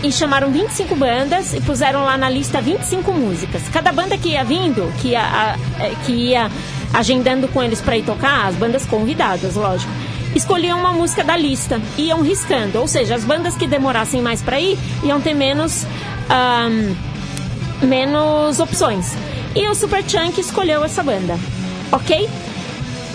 e 0.02 0.10
chamaram 0.10 0.50
25 0.50 0.96
bandas 0.96 1.54
e 1.54 1.60
puseram 1.60 2.02
lá 2.04 2.16
na 2.18 2.28
lista 2.28 2.60
25 2.60 3.12
músicas. 3.12 3.62
Cada 3.72 3.92
banda 3.92 4.18
que 4.18 4.30
ia 4.30 4.42
vindo, 4.42 4.92
que 5.00 5.10
ia, 5.10 5.20
a- 5.22 5.56
eh, 5.78 5.92
que 6.04 6.12
ia 6.12 6.50
agendando 6.92 7.46
com 7.46 7.62
eles 7.62 7.80
para 7.80 7.96
ir 7.96 8.02
tocar, 8.02 8.46
as 8.48 8.56
bandas 8.56 8.84
convidadas, 8.86 9.54
lógico, 9.54 9.92
escolhiam 10.34 10.80
uma 10.80 10.92
música 10.92 11.22
da 11.22 11.36
lista 11.36 11.80
iam 11.96 12.22
riscando. 12.22 12.80
Ou 12.80 12.88
seja, 12.88 13.14
as 13.14 13.22
bandas 13.24 13.54
que 13.54 13.68
demorassem 13.68 14.20
mais 14.20 14.42
para 14.42 14.58
ir 14.58 14.76
iam 15.04 15.20
ter 15.20 15.34
menos. 15.34 15.86
Ahn, 16.30 16.94
menos 17.82 18.58
opções. 18.60 19.14
E 19.54 19.66
o 19.68 19.74
Super 19.74 20.04
Chunk 20.08 20.40
escolheu 20.40 20.84
essa 20.84 21.02
banda, 21.02 21.36
ok? 21.90 22.28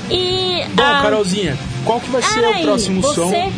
E. 0.10 0.64
Bom, 0.76 0.84
ah, 0.84 1.00
Carolzinha, 1.02 1.58
qual 1.86 2.00
que 2.00 2.10
vai 2.10 2.22
ser 2.22 2.42
peraí, 2.42 2.62
o 2.64 2.66
próximo 2.66 3.02
você, 3.02 3.16
som? 3.22 3.52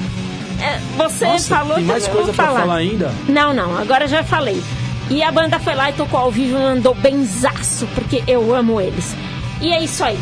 é, 0.62 0.80
você 0.98 1.26
Nossa, 1.26 1.56
falou 1.56 1.76
tem 1.76 1.84
mais 1.86 2.06
que 2.08 2.14
coisa 2.14 2.32
pra 2.34 2.46
falar. 2.46 2.60
falar 2.62 2.76
ainda? 2.76 3.12
Não, 3.28 3.54
não, 3.54 3.78
agora 3.78 4.08
já 4.08 4.24
falei. 4.24 4.62
E 5.10 5.24
a 5.24 5.32
banda 5.32 5.58
foi 5.60 5.74
lá 5.74 5.90
e 5.90 5.94
tocou 5.94 6.20
ao 6.20 6.30
vivo 6.32 6.58
e 6.58 6.62
mandou 6.62 6.94
benzaço, 6.94 7.88
porque 7.96 8.24
eu 8.28 8.54
amo 8.54 8.80
eles. 8.80 9.16
E 9.62 9.72
é 9.72 9.82
isso 9.82 10.04
aí. 10.04 10.20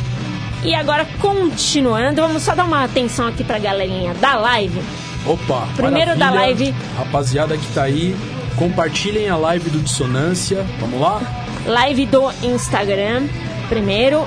E 0.63 0.73
agora, 0.73 1.05
continuando, 1.19 2.21
vamos 2.21 2.41
só 2.43 2.55
dar 2.55 2.63
uma 2.65 2.83
atenção 2.83 3.27
aqui 3.27 3.43
pra 3.43 3.59
galerinha 3.59 4.13
da 4.15 4.35
live. 4.35 4.79
Opa, 5.25 5.67
Primeiro 5.75 6.15
da 6.15 6.27
maravilha. 6.31 6.45
live. 6.71 6.75
Rapaziada 6.97 7.57
que 7.57 7.65
tá 7.73 7.83
aí, 7.83 8.15
compartilhem 8.55 9.29
a 9.29 9.35
live 9.37 9.69
do 9.69 9.79
Dissonância. 9.79 10.65
Vamos 10.79 10.99
lá? 10.99 11.21
live 11.65 12.05
do 12.05 12.31
Instagram. 12.43 13.27
Primeiro, 13.69 14.25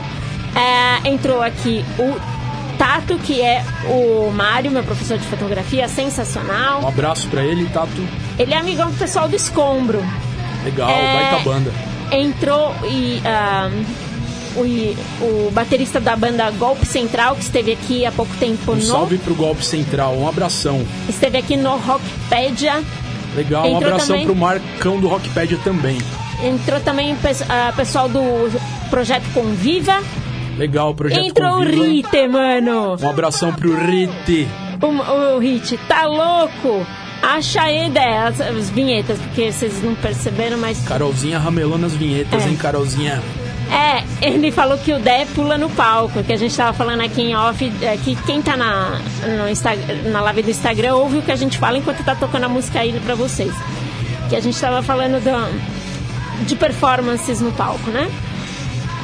É, 0.57 1.09
entrou 1.09 1.41
aqui 1.43 1.85
o 1.99 2.17
Tato, 2.79 3.17
que 3.19 3.41
é 3.43 3.63
o 3.89 4.31
Mário, 4.33 4.71
meu 4.71 4.83
professor 4.83 5.17
de 5.19 5.25
fotografia, 5.27 5.87
sensacional. 5.89 6.83
Um 6.83 6.89
abraço 6.89 7.29
pra 7.29 7.45
ele, 7.45 7.67
Tato. 7.67 8.03
Ele 8.39 8.55
é 8.55 8.57
amigão 8.57 8.91
do 8.91 8.97
pessoal 8.97 9.29
do 9.29 9.37
Escombro. 9.37 10.03
Legal, 10.65 10.89
É, 10.91 11.31
baita 11.31 11.45
banda. 11.45 11.73
Entrou 12.11 12.75
e, 12.91 13.21
ah, 13.25 13.71
o, 14.57 14.63
o 15.47 15.51
baterista 15.53 16.01
da 16.01 16.17
banda 16.17 16.51
Golpe 16.53 16.87
Central, 16.87 17.37
que 17.37 17.43
esteve 17.43 17.73
aqui 17.73 18.05
há 18.07 18.11
pouco 18.11 18.35
tempo 18.41 18.73
Um 18.73 18.77
no. 18.77 18.83
salve 18.83 19.19
pro 19.19 19.35
Golpe 19.35 19.65
Central, 19.65 20.17
um 20.17 20.27
abração. 20.27 20.85
Esteve 21.09 21.39
aqui 21.39 21.57
no 21.57 21.77
Rockpedia. 21.77 22.83
Legal, 23.37 23.65
um 23.65 23.67
Entrou 23.77 23.85
abração 23.85 24.09
também- 24.09 24.25
pro 24.27 24.35
Marcão 24.37 25.01
do 25.01 25.09
Rockpedia 25.09 25.59
também. 25.63 25.99
Entrou 26.43 26.81
também 26.81 27.13
o 27.13 27.17
pes- 27.17 27.43
pessoal 27.77 28.09
do 28.09 28.21
projeto 28.91 29.25
Conviva. 29.35 30.03
Legal, 30.57 30.95
projeto 30.95 31.25
Entrou 31.25 31.51
o 31.51 31.65
Conviva. 31.65 31.85
Rite, 31.87 32.29
mano. 32.29 32.97
Um 33.01 33.09
abração 33.11 33.53
pro 33.53 33.75
Rite. 33.77 34.49
O, 34.81 35.37
o 35.37 35.39
Hit, 35.39 35.77
tá 35.89 36.07
louco? 36.07 36.87
Acha 37.21 37.71
ideia, 37.73 38.25
as, 38.29 38.41
as 38.41 38.71
vinhetas, 38.71 39.19
porque 39.19 39.51
vocês 39.51 39.83
não 39.83 39.95
perceberam, 39.97 40.57
mas. 40.57 40.81
Carolzinha 40.87 41.39
ramelando 41.39 41.87
as 41.87 41.93
vinhetas, 41.95 42.45
É. 42.47 42.49
hein, 42.49 42.57
Carolzinha? 42.57 43.21
É, 43.71 44.03
ele 44.27 44.51
falou 44.51 44.79
que 44.79 44.93
o 44.93 44.99
Dé 44.99 45.27
pula 45.35 45.59
no 45.59 45.69
palco, 45.71 46.23
que 46.25 46.33
a 46.33 46.37
gente 46.37 46.57
tava 46.57 46.73
falando 46.73 47.03
aqui 47.03 47.21
em 47.23 47.37
off, 47.37 47.71
é, 47.83 47.97
que 47.99 48.17
quem 48.17 48.41
tá 48.41 48.57
na, 48.57 48.99
no 49.43 49.49
Insta- 49.49 49.77
na 50.11 50.21
live 50.23 50.43
do 50.43 50.51
Instagram 50.51 50.95
ouve 50.95 51.19
o 51.19 51.23
que 51.23 51.31
a 51.31 51.37
gente 51.37 51.59
fala 51.59 51.77
enquanto 51.77 52.03
tá 52.03 52.15
tocando 52.15 52.45
a 52.45 52.49
música 52.49 52.81
aí 52.81 52.99
pra 53.01 53.15
vocês. 53.15 53.53
Que 54.31 54.37
a 54.37 54.41
gente 54.41 54.59
tava 54.59 54.83
falando 54.83 55.23
do, 55.23 56.45
de 56.47 56.57
performances 56.57 57.41
no 57.43 57.53
palco, 57.53 57.91
né? 57.91 58.11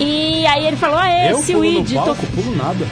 E 0.00 0.46
aí 0.46 0.66
ele 0.66 0.76
falou, 0.76 0.98
ah, 0.98 1.26
Eu 1.28 1.38
esse 1.40 1.52
pulo 1.52 1.64
no 1.64 1.78
Weed, 1.78 1.94
palco, 1.94 2.26
pulo 2.34 2.56
nada. 2.56 2.86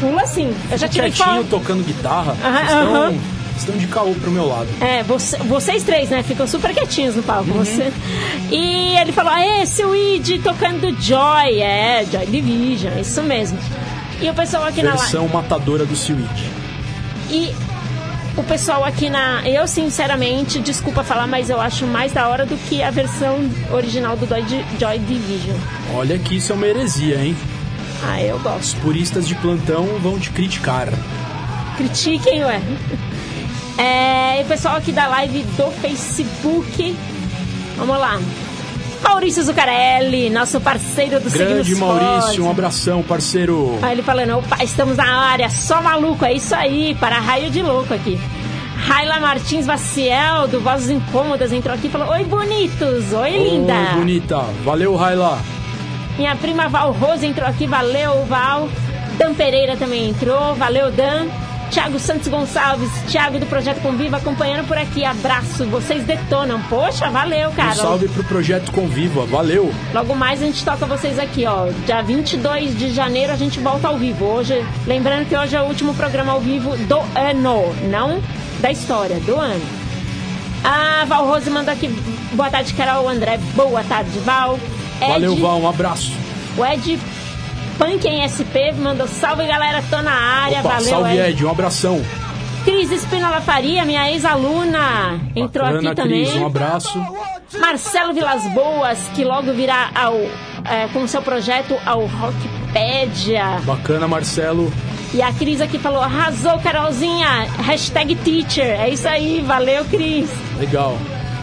pula 0.00 0.26
sim. 0.26 0.54
Eu 0.70 0.78
já 0.78 0.88
Quietinho, 0.88 1.26
foto. 1.26 1.46
tocando 1.50 1.84
guitarra. 1.84 2.34
Aham, 2.42 2.62
estão, 2.62 2.94
aham. 2.94 3.14
Estão 3.60 3.76
de 3.76 3.86
caô 3.86 4.14
pro 4.14 4.30
meu 4.30 4.46
lado. 4.46 4.68
É, 4.80 5.02
você- 5.02 5.36
vocês 5.38 5.82
três, 5.82 6.10
né? 6.10 6.22
Ficam 6.22 6.46
super 6.46 6.72
quietinhos 6.74 7.14
no 7.16 7.22
palco. 7.22 7.50
Você. 7.52 7.92
E 8.50 8.96
ele 9.00 9.12
falou: 9.12 9.32
ah, 9.32 9.62
esse 9.62 9.84
Weed 9.84 10.38
tocando 10.40 10.94
Joy. 11.00 11.60
É, 11.60 12.04
Joy 12.10 12.26
Division, 12.26 12.98
isso 12.98 13.22
mesmo. 13.22 13.58
E 14.20 14.28
o 14.28 14.34
pessoal 14.34 14.64
aqui 14.64 14.82
na 14.82 14.90
live. 14.90 15.02
Versão 15.02 15.28
matadora 15.28 15.84
do 15.86 15.96
Switch. 15.96 16.42
E 17.30 17.54
o 18.36 18.42
pessoal 18.42 18.84
aqui 18.84 19.08
na. 19.08 19.42
Eu, 19.48 19.66
sinceramente, 19.66 20.60
desculpa 20.60 21.02
falar, 21.02 21.26
mas 21.26 21.48
eu 21.50 21.60
acho 21.60 21.86
mais 21.86 22.12
da 22.12 22.28
hora 22.28 22.44
do 22.44 22.56
que 22.68 22.82
a 22.82 22.90
versão 22.90 23.38
original 23.72 24.16
do 24.16 24.26
Joy, 24.26 24.98
Division. 24.98 25.56
Olha 25.94 26.18
que 26.18 26.36
isso 26.36 26.52
é 26.52 26.54
uma 26.54 26.66
heresia, 26.66 27.16
hein? 27.22 27.36
Ah, 28.06 28.20
eu 28.22 28.36
Os 28.36 28.42
gosto. 28.42 28.80
puristas 28.80 29.26
de 29.28 29.34
plantão 29.36 29.86
vão 30.02 30.18
te 30.18 30.30
criticar. 30.30 30.88
Critiquem, 31.76 32.44
ué. 32.44 32.60
É, 33.78 34.40
e 34.40 34.42
o 34.42 34.46
pessoal 34.46 34.76
aqui 34.76 34.92
da 34.92 35.06
live 35.08 35.42
do 35.42 35.70
Facebook. 35.80 36.96
Vamos 37.76 37.98
lá. 37.98 38.20
Maurício 39.02 39.42
Zucarelli, 39.42 40.28
nosso 40.28 40.60
parceiro 40.60 41.18
do 41.20 41.30
Grande 41.30 41.64
Signos 41.64 41.78
Maurício, 41.78 42.44
um 42.44 42.50
abração, 42.50 43.02
parceiro. 43.02 43.78
Aí 43.80 43.92
ele 43.92 44.02
falando, 44.02 44.38
opa, 44.38 44.62
estamos 44.62 44.96
na 44.96 45.10
área, 45.10 45.48
só 45.48 45.80
maluco, 45.80 46.24
é 46.24 46.34
isso 46.34 46.54
aí, 46.54 46.94
para 47.00 47.18
raio 47.18 47.50
de 47.50 47.62
louco 47.62 47.94
aqui. 47.94 48.20
Raila 48.76 49.18
Martins 49.20 49.66
Vaciel, 49.66 50.48
do 50.48 50.60
Vozes 50.60 50.90
Incômodas, 50.90 51.52
entrou 51.52 51.74
aqui 51.74 51.86
e 51.86 51.90
falou, 51.90 52.08
oi 52.10 52.24
bonitos, 52.24 53.12
oi 53.12 53.30
linda. 53.30 53.74
Oi, 53.74 53.94
bonita. 53.96 54.38
Valeu, 54.64 54.94
Raila. 54.96 55.38
Minha 56.16 56.36
prima 56.36 56.68
Val 56.68 56.92
Rose 56.92 57.26
entrou 57.26 57.48
aqui, 57.48 57.66
valeu 57.66 58.24
Val. 58.26 58.68
Dan 59.18 59.34
Pereira 59.34 59.76
também 59.76 60.10
entrou, 60.10 60.54
valeu 60.54 60.90
Dan. 60.90 61.26
Thiago 61.70 61.98
Santos 62.00 62.26
Gonçalves, 62.26 62.90
Thiago 63.08 63.38
do 63.38 63.46
Projeto 63.46 63.80
Conviva, 63.80 64.16
acompanhando 64.16 64.66
por 64.66 64.76
aqui. 64.76 65.04
Abraço, 65.04 65.64
vocês 65.66 66.02
detonam. 66.04 66.60
Poxa, 66.62 67.08
valeu, 67.10 67.50
cara. 67.52 67.72
Um 67.72 67.76
salve 67.76 68.08
pro 68.08 68.24
Projeto 68.24 68.72
Conviva, 68.72 69.24
valeu. 69.24 69.72
Logo 69.94 70.14
mais 70.14 70.42
a 70.42 70.46
gente 70.46 70.64
toca 70.64 70.84
vocês 70.86 71.18
aqui, 71.18 71.46
ó. 71.46 71.68
Dia 71.86 72.02
22 72.02 72.76
de 72.76 72.92
janeiro 72.92 73.32
a 73.32 73.36
gente 73.36 73.60
volta 73.60 73.88
ao 73.88 73.96
vivo. 73.96 74.24
Hoje, 74.24 74.64
lembrando 74.86 75.28
que 75.28 75.36
hoje 75.36 75.54
é 75.54 75.62
o 75.62 75.66
último 75.66 75.94
programa 75.94 76.32
ao 76.32 76.40
vivo 76.40 76.76
do 76.76 76.98
ano, 77.14 77.74
não 77.88 78.20
da 78.58 78.70
história, 78.70 79.20
do 79.20 79.36
ano. 79.36 79.64
A 80.64 81.04
Val 81.06 81.26
Rose 81.26 81.48
mandou 81.48 81.72
aqui. 81.72 81.88
Boa 82.32 82.50
tarde, 82.50 82.74
Carol. 82.74 83.08
André, 83.08 83.38
boa 83.54 83.82
tarde, 83.84 84.18
Val. 84.20 84.58
Ed, 85.00 85.12
Valeu, 85.12 85.36
Val, 85.36 85.60
um 85.60 85.68
abraço. 85.68 86.12
O 86.58 86.64
Ed 86.64 86.98
Punk 87.80 88.06
em 88.06 88.28
SP 88.28 88.76
mandou 88.76 89.08
salve, 89.08 89.46
galera. 89.46 89.82
Tô 89.88 90.02
na 90.02 90.12
área. 90.12 90.60
Opa, 90.60 90.68
valeu, 90.68 90.84
salve, 90.90 91.18
Ed, 91.18 91.46
um 91.46 91.50
abração. 91.50 92.02
Cris 92.62 92.92
Espinola 92.92 93.40
Faria, 93.40 93.86
minha 93.86 94.10
ex-aluna, 94.12 95.18
entrou 95.34 95.64
Bacana, 95.66 95.92
aqui 95.92 96.02
Cris, 96.02 96.28
também. 96.28 96.42
um 96.42 96.46
abraço. 96.46 97.06
Marcelo 97.58 98.12
Vilas 98.12 98.42
Boas, 98.52 98.98
que 99.14 99.24
logo 99.24 99.54
virá 99.54 99.88
ao, 99.94 100.14
é, 100.14 100.88
com 100.92 101.06
seu 101.06 101.22
projeto 101.22 101.74
ao 101.86 102.04
Rockpedia. 102.04 103.60
Bacana, 103.64 104.06
Marcelo. 104.06 104.70
E 105.14 105.22
a 105.22 105.32
Cris 105.32 105.62
aqui 105.62 105.78
falou, 105.78 106.02
arrasou, 106.02 106.58
Carolzinha, 106.58 107.46
hashtag 107.64 108.14
teacher. 108.16 108.78
É 108.78 108.90
isso 108.90 109.08
aí, 109.08 109.40
valeu, 109.40 109.86
Cris. 109.86 110.28
Legal. 110.58 110.98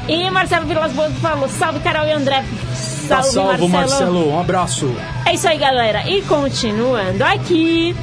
E 0.07 0.29
Marcelo 0.29 0.67
Vilas 0.67 0.93
Boas 0.93 1.13
falou, 1.17 1.49
salve, 1.49 1.79
Carol 1.79 2.05
e 2.05 2.11
André. 2.11 2.45
Tá 3.07 3.21
Salve, 3.23 3.33
salvo, 3.57 3.69
Marcelo. 3.69 4.31
Um 4.31 4.39
abraço. 4.39 4.93
É 5.25 5.33
isso 5.33 5.47
aí, 5.47 5.57
galera. 5.57 6.09
E 6.09 6.21
continuando 6.23 7.23
aqui, 7.23 7.95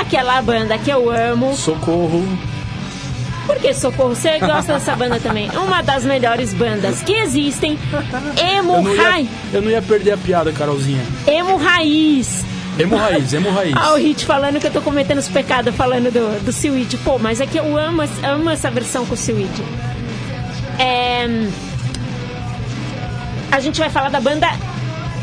aquela 0.00 0.40
banda 0.42 0.76
que 0.78 0.90
eu 0.90 1.10
amo. 1.10 1.54
Socorro. 1.56 2.26
Por 3.46 3.56
que 3.56 3.72
Socorro? 3.74 4.14
Você 4.14 4.38
gosta 4.38 4.74
dessa 4.74 4.94
banda 4.96 5.18
também? 5.20 5.50
Uma 5.50 5.82
das 5.82 6.04
melhores 6.04 6.52
bandas 6.54 7.02
que 7.02 7.12
existem. 7.12 7.78
Emo 8.36 8.76
Eu 8.76 8.96
Raiz. 8.96 9.28
eu 9.52 9.62
não 9.62 9.70
ia 9.70 9.82
perder 9.82 10.12
a 10.12 10.16
piada, 10.16 10.52
Carolzinha. 10.52 11.02
Emo 11.26 11.56
Raiz. 11.56 12.44
Emo 12.78 12.96
raiz, 12.96 13.34
emo 13.34 13.50
raiz. 13.50 13.74
Ah, 13.76 13.92
o 13.92 13.96
Hit 13.96 14.24
falando 14.24 14.58
que 14.58 14.66
eu 14.66 14.70
tô 14.70 14.80
cometendo 14.80 15.18
os 15.18 15.28
pecados 15.28 15.74
falando 15.76 16.10
do, 16.10 16.42
do 16.42 16.50
Seaweed. 16.50 16.96
Pô, 17.04 17.18
mas 17.18 17.38
é 17.38 17.46
que 17.46 17.58
eu 17.58 17.76
amo, 17.76 18.02
amo 18.22 18.48
essa 18.48 18.70
versão 18.70 19.04
com 19.04 19.12
o 19.12 19.16
Seaweed. 19.16 19.50
É... 20.78 21.26
A 23.52 23.60
gente 23.60 23.78
vai 23.78 23.90
falar 23.90 24.08
da 24.08 24.18
banda... 24.18 24.48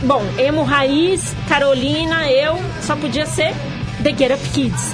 Bom, 0.03 0.23
Emo 0.37 0.61
Raiz, 0.61 1.35
Carolina, 1.47 2.29
eu... 2.29 2.59
Só 2.79 2.95
podia 2.95 3.25
ser 3.25 3.55
The 4.03 4.15
Get 4.15 4.31
Up 4.31 4.49
Kids. 4.49 4.91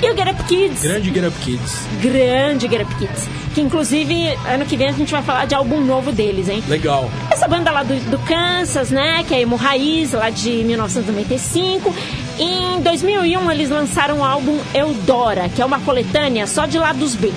E 0.00 0.08
o 0.08 0.16
Get 0.16 0.32
Up 0.32 0.44
Kids... 0.44 0.80
Grande 0.80 1.12
Get 1.12 1.24
Up 1.26 1.38
Kids. 1.40 1.86
grande 2.00 2.68
Get 2.68 2.82
Up 2.82 2.94
Kids. 2.94 3.28
Que 3.52 3.60
inclusive 3.60 4.28
ano 4.46 4.64
que 4.64 4.76
vem 4.76 4.88
a 4.88 4.92
gente 4.92 5.10
vai 5.10 5.22
falar 5.22 5.44
de 5.44 5.56
álbum 5.56 5.80
novo 5.80 6.12
deles, 6.12 6.48
hein? 6.48 6.62
Legal. 6.68 7.10
Essa 7.32 7.48
banda 7.48 7.72
lá 7.72 7.82
do, 7.82 7.96
do 8.08 8.18
Kansas, 8.20 8.92
né? 8.92 9.24
Que 9.26 9.34
é 9.34 9.40
Emo 9.40 9.56
Raiz, 9.56 10.12
lá 10.12 10.30
de 10.30 10.62
1995. 10.62 11.92
Em 12.38 12.80
2001 12.80 13.50
eles 13.50 13.70
lançaram 13.70 14.20
o 14.20 14.24
álbum 14.24 14.56
Eudora, 14.72 15.48
que 15.48 15.60
é 15.60 15.64
uma 15.64 15.80
coletânea 15.80 16.46
só 16.46 16.64
de 16.64 16.78
lados 16.78 17.16
B. 17.16 17.32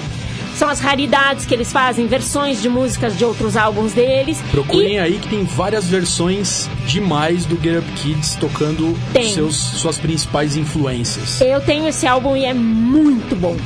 São 0.55 0.69
as 0.69 0.79
raridades 0.79 1.45
que 1.45 1.53
eles 1.53 1.71
fazem, 1.71 2.07
versões 2.07 2.61
de 2.61 2.69
músicas 2.69 3.17
de 3.17 3.25
outros 3.25 3.57
álbuns 3.57 3.91
deles. 3.93 4.41
Procurem 4.51 4.95
E- 4.95 4.99
aí 4.99 5.19
que 5.19 5.27
tem 5.27 5.43
várias 5.43 5.85
versões 5.85 6.69
demais 6.87 7.45
do 7.45 7.61
Get 7.61 7.79
Up 7.79 7.91
Kids 7.93 8.35
tocando 8.39 8.97
Tem. 9.11 9.33
seus, 9.33 9.55
suas 9.55 9.97
principais 9.97 10.55
influências. 10.55 11.41
Eu 11.41 11.59
tenho 11.59 11.87
esse 11.87 12.07
álbum 12.07 12.37
e 12.37 12.45
é 12.45 12.53
muito 12.53 13.35
bom. 13.35 13.57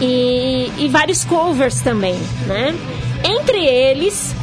E, 0.00 0.70
e 0.78 0.88
vários 0.88 1.24
covers 1.24 1.80
também, 1.80 2.14
né? 2.46 2.74
Entre 3.24 3.58
eles, 3.64 4.34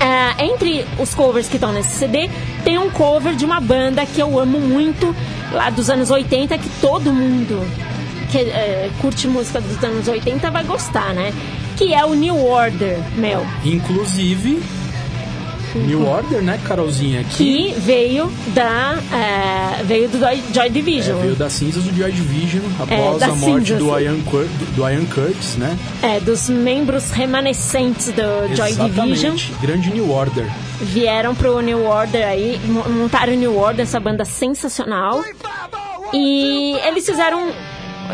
ah, 0.00 0.34
entre 0.42 0.84
os 0.98 1.14
covers 1.14 1.48
que 1.48 1.56
estão 1.56 1.72
nesse 1.72 1.96
CD, 1.96 2.28
tem 2.64 2.78
um 2.78 2.90
cover 2.90 3.34
de 3.34 3.44
uma 3.44 3.60
banda 3.60 4.04
que 4.06 4.20
eu 4.20 4.38
amo 4.38 4.58
muito, 4.60 5.14
lá 5.52 5.70
dos 5.70 5.88
anos 5.90 6.10
80, 6.10 6.58
que 6.58 6.68
todo 6.80 7.12
mundo 7.12 7.64
que 8.30 8.38
eh, 8.38 8.90
curte 9.00 9.26
música 9.28 9.60
dos 9.60 9.82
anos 9.82 10.06
80 10.08 10.50
vai 10.50 10.64
gostar, 10.64 11.14
né? 11.14 11.32
Que 11.76 11.94
é 11.94 12.04
o 12.04 12.14
New 12.14 12.36
Order, 12.44 12.98
meu. 13.16 13.46
Inclusive, 13.64 14.60
New 15.74 16.06
Order, 16.08 16.42
né, 16.42 16.58
Carolzinha? 16.64 17.22
Que 17.24 17.72
Que 17.74 17.80
veio 17.80 18.32
da. 18.54 18.98
eh, 19.12 19.82
veio 19.84 20.08
do 20.08 20.18
Joy, 20.18 20.42
Joy 20.52 20.66
é, 20.66 20.68
Division. 20.70 21.18
veio 21.20 21.36
das 21.36 21.52
cinzas 21.52 21.84
do 21.84 21.94
Joy 21.96 22.10
Division 22.10 22.62
após 22.80 23.18
das 23.20 23.30
a 23.30 23.34
morte 23.36 23.66
cinzas. 23.68 23.78
do 23.78 23.98
Ian, 24.00 24.20
Cur 24.22 24.46
do 24.74 24.88
Ian 24.88 25.04
Curtis, 25.04 25.56
né? 25.56 25.78
É, 26.02 26.18
dos 26.20 26.48
membros 26.48 27.10
remanescentes 27.10 28.06
do 28.06 28.56
Joy 28.56 28.72
Division. 28.74 29.36
Grande 29.60 29.90
New 29.90 30.10
Order. 30.10 30.46
vieram 30.80 31.34
pro 31.34 31.60
New 31.60 31.84
Order 31.84 32.26
aí, 32.26 32.58
mo- 32.64 32.88
montaram 32.88 33.32
o 33.34 33.36
New 33.36 33.56
Order, 33.56 33.82
essa 33.84 34.00
banda 34.00 34.24
sensacional. 34.24 35.22
E 36.12 36.76
eles 36.86 37.04
fizeram. 37.04 37.52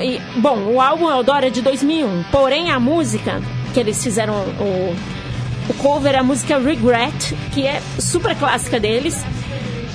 E, 0.02 0.20
bom, 0.40 0.72
o 0.72 0.80
álbum 0.80 1.10
Eldora 1.10 1.46
é 1.46 1.50
de 1.50 1.62
2001, 1.62 2.24
porém 2.30 2.70
a 2.70 2.80
música 2.80 3.40
que 3.72 3.80
eles 3.80 4.02
fizeram, 4.02 4.34
o, 4.34 4.96
o 5.68 5.74
cover 5.74 6.14
é 6.14 6.18
a 6.18 6.22
música 6.22 6.58
Regret, 6.58 7.34
que 7.52 7.66
é 7.66 7.80
super 7.98 8.36
clássica 8.36 8.78
deles. 8.78 9.24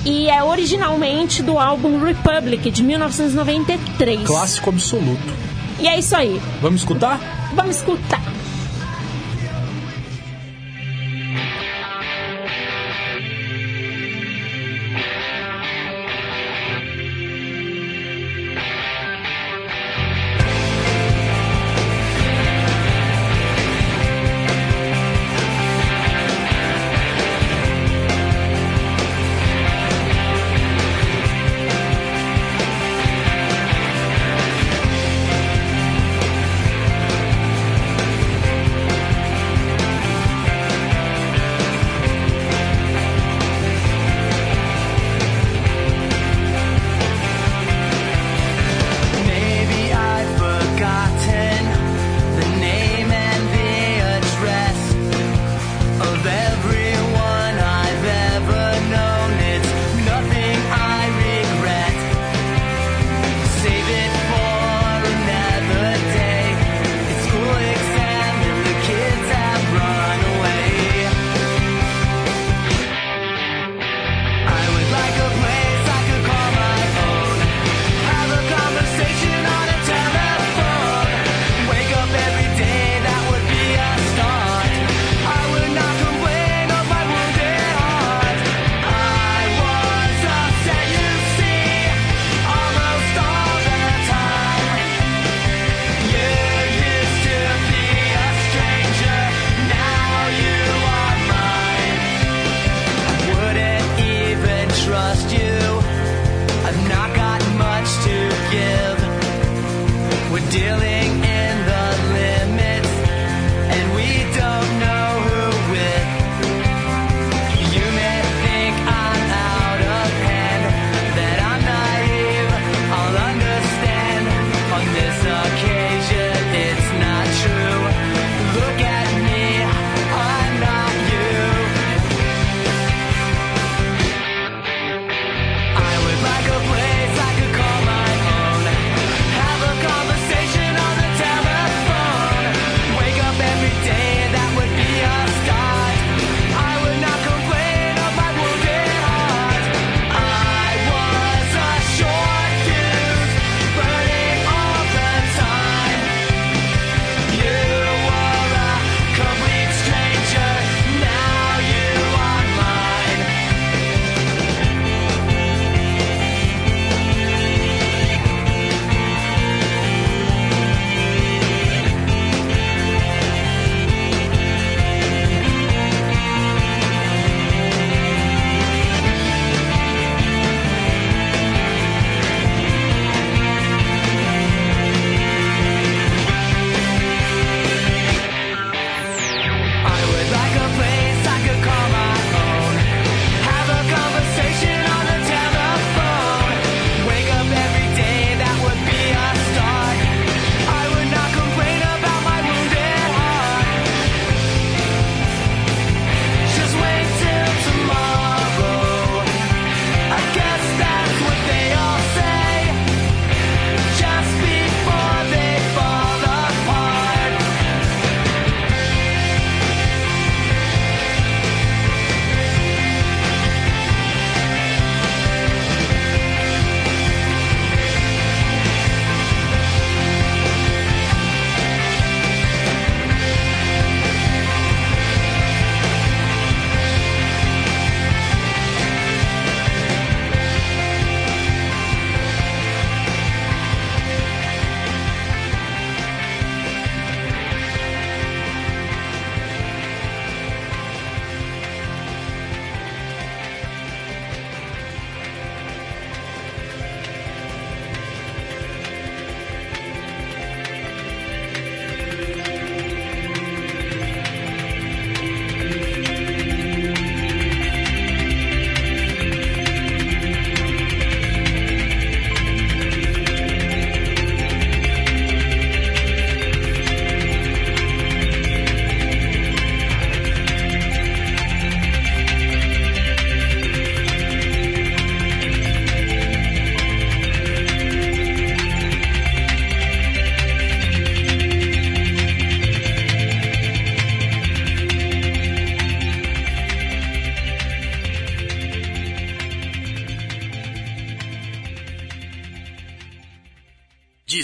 E 0.04 0.30
é 0.30 0.42
originalmente 0.42 1.42
do 1.42 1.58
álbum 1.58 2.02
Republic 2.02 2.70
de 2.70 2.82
1993. 2.82 4.26
Clássico 4.26 4.70
absoluto. 4.70 5.34
E 5.78 5.86
é 5.86 5.98
isso 5.98 6.16
aí. 6.16 6.40
Vamos 6.62 6.80
escutar? 6.80 7.20
Vamos 7.54 7.76
escutar. 7.76 8.22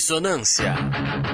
Dissonância. 0.06 1.25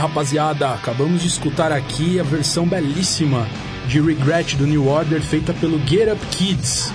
Rapaziada. 0.00 0.70
Acabamos 0.70 1.22
de 1.22 1.28
escutar 1.28 1.70
aqui 1.70 2.18
a 2.18 2.22
versão 2.22 2.66
belíssima 2.66 3.46
de 3.86 4.00
Regret 4.00 4.56
do 4.56 4.66
New 4.66 4.88
Order 4.88 5.20
feita 5.20 5.52
pelo 5.52 5.78
Get 5.86 6.08
Up 6.12 6.26
Kids. 6.30 6.92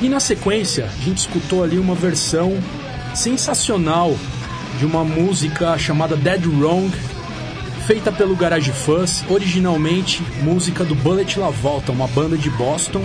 E 0.00 0.08
na 0.08 0.18
sequência, 0.18 0.86
a 0.86 1.04
gente 1.04 1.18
escutou 1.18 1.62
ali 1.62 1.78
uma 1.78 1.94
versão 1.94 2.58
sensacional 3.14 4.16
de 4.78 4.84
uma 4.84 5.04
música 5.04 5.78
chamada 5.78 6.16
Dead 6.16 6.44
Wrong, 6.46 6.90
feita 7.86 8.10
pelo 8.10 8.34
Garage 8.34 8.72
Fuzz, 8.72 9.24
originalmente 9.28 10.22
música 10.42 10.84
do 10.84 10.94
Bullet 10.94 11.38
La 11.38 11.50
Volta, 11.50 11.92
uma 11.92 12.08
banda 12.08 12.36
de 12.36 12.50
Boston, 12.50 13.04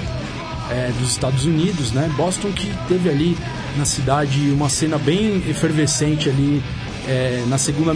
é, 0.71 0.91
dos 1.00 1.12
Estados 1.12 1.45
Unidos, 1.45 1.91
né? 1.91 2.10
Boston 2.15 2.52
que 2.52 2.73
teve 2.88 3.10
ali 3.10 3.38
na 3.76 3.86
cidade 3.86 4.50
uma 4.52 4.69
cena 4.69 4.97
bem 4.97 5.43
efervescente 5.47 6.30
ali 6.30 6.63
é, 7.08 7.43
na 7.47 7.58
segunda 7.58 7.95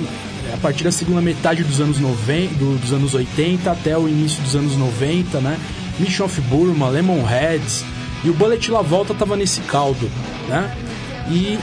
a 0.54 0.58
partir 0.58 0.84
da 0.84 0.92
segunda 0.92 1.22
metade 1.22 1.64
dos 1.64 1.80
anos 1.80 2.00
90, 2.00 2.56
do- 2.56 2.78
dos 2.78 2.92
anos 2.94 3.14
80 3.14 3.72
até 3.72 3.98
o 3.98 4.08
início 4.08 4.42
dos 4.44 4.56
anos 4.56 4.76
90, 4.76 5.40
né? 5.40 5.58
Mission 6.00 6.26
of 6.26 6.40
Burma, 6.42 6.90
Lemonheads 6.90 7.84
e 8.24 8.30
o 8.30 8.34
Bullet 8.34 8.70
La 8.72 8.82
Volta 8.82 9.14
tava 9.14 9.36
nesse 9.36 9.62
caldo, 9.62 10.10
né? 10.48 10.76
E 11.30 11.60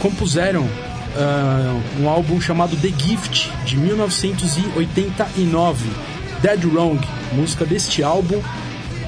compuseram 0.00 0.66
ah, 1.16 1.80
um 2.00 2.08
álbum 2.08 2.40
chamado 2.40 2.76
The 2.76 2.88
Gift 2.96 3.50
de 3.64 3.76
1989, 3.76 5.90
Dead 6.42 6.64
Wrong, 6.64 7.00
música 7.32 7.64
deste 7.64 8.02
álbum 8.02 8.40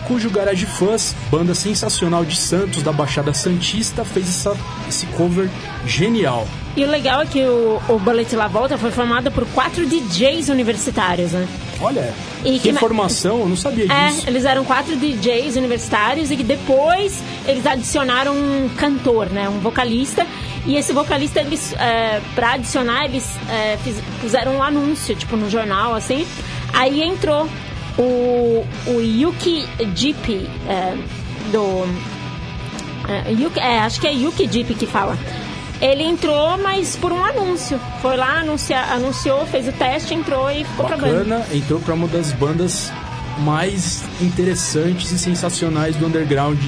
cujo 0.06 0.28
Garage 0.28 0.66
Fuzz, 0.66 1.14
banda 1.30 1.54
sensacional 1.54 2.24
de 2.24 2.36
Santos 2.36 2.82
da 2.82 2.92
Baixada 2.92 3.32
Santista, 3.32 4.04
fez 4.04 4.28
essa, 4.28 4.56
esse 4.88 5.06
cover 5.06 5.48
genial. 5.86 6.48
E 6.76 6.84
o 6.84 6.88
legal 6.88 7.22
é 7.22 7.26
que 7.26 7.40
o, 7.42 7.80
o 7.88 7.98
Bullet 7.98 8.34
La 8.36 8.46
Volta 8.46 8.78
foi 8.78 8.90
formado 8.92 9.30
por 9.32 9.44
quatro 9.48 9.84
DJs 9.86 10.48
universitários, 10.50 11.32
né? 11.32 11.46
Olha, 11.80 12.12
E 12.44 12.52
que, 12.52 12.60
que 12.60 12.72
ma- 12.72 12.78
informação, 12.78 13.40
eu 13.40 13.48
não 13.48 13.56
sabia 13.56 13.86
É, 13.92 14.08
disso. 14.08 14.24
eles 14.28 14.44
eram 14.44 14.64
quatro 14.64 14.94
DJs 14.96 15.56
universitários 15.56 16.30
e 16.30 16.36
que 16.36 16.44
depois 16.44 17.22
eles 17.46 17.66
adicionaram 17.66 18.32
um 18.34 18.68
cantor, 18.76 19.30
né? 19.30 19.48
Um 19.48 19.58
vocalista. 19.58 20.24
E 20.66 20.76
esse 20.76 20.92
vocalista, 20.92 21.40
eles, 21.40 21.72
é, 21.72 22.20
pra 22.34 22.52
adicionar, 22.52 23.04
eles 23.06 23.26
é, 23.50 23.76
fiz- 23.82 24.00
puseram 24.20 24.56
um 24.56 24.62
anúncio, 24.62 25.14
tipo, 25.16 25.36
no 25.36 25.50
jornal, 25.50 25.94
assim. 25.94 26.24
Aí 26.72 27.02
entrou 27.02 27.48
o 27.98 28.00
o, 28.02 28.66
o 28.86 29.00
Yuki 29.00 29.66
Jeep 29.96 30.48
é, 30.68 30.94
do. 31.50 31.84
É, 33.08 33.32
Yuki, 33.32 33.58
é, 33.58 33.80
acho 33.80 34.00
que 34.00 34.06
é 34.06 34.12
Yuki 34.12 34.48
Jeep 34.50 34.72
que 34.74 34.86
fala. 34.86 35.18
Ele 35.80 36.02
entrou, 36.04 36.58
mas 36.58 36.94
por 36.96 37.10
um 37.12 37.24
anúncio. 37.24 37.80
Foi 38.02 38.16
lá, 38.16 38.42
anunciou, 38.92 39.46
fez 39.46 39.66
o 39.66 39.72
teste, 39.72 40.12
entrou 40.14 40.50
e 40.50 40.64
ficou 40.64 40.86
pra 40.86 40.96
banda. 40.96 41.12
Bacana, 41.24 41.46
entrou 41.52 41.80
pra 41.80 41.94
uma 41.94 42.06
das 42.06 42.32
bandas 42.32 42.92
mais 43.38 44.02
interessantes 44.20 45.10
e 45.12 45.18
sensacionais 45.18 45.96
do 45.96 46.06
underground 46.06 46.58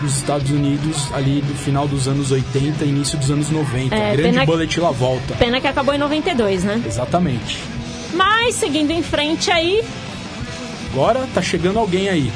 dos 0.00 0.16
Estados 0.18 0.50
Unidos, 0.50 1.08
ali 1.14 1.40
do 1.40 1.54
final 1.54 1.88
dos 1.88 2.06
anos 2.06 2.30
80 2.30 2.84
início 2.84 3.18
dos 3.18 3.30
anos 3.30 3.50
90. 3.50 3.94
É, 3.94 4.16
Grande 4.16 4.32
pena- 4.32 4.46
Bullet 4.46 4.80
La 4.80 4.90
Volta. 4.90 5.34
Pena 5.34 5.60
que 5.60 5.66
acabou 5.66 5.94
em 5.94 5.98
92, 5.98 6.62
né? 6.62 6.80
Exatamente. 6.86 7.58
Mas, 8.12 8.54
seguindo 8.54 8.90
em 8.92 9.02
frente 9.02 9.50
aí. 9.50 9.82
Agora 10.92 11.26
tá 11.34 11.42
chegando 11.42 11.78
alguém 11.80 12.08
aí. 12.08 12.30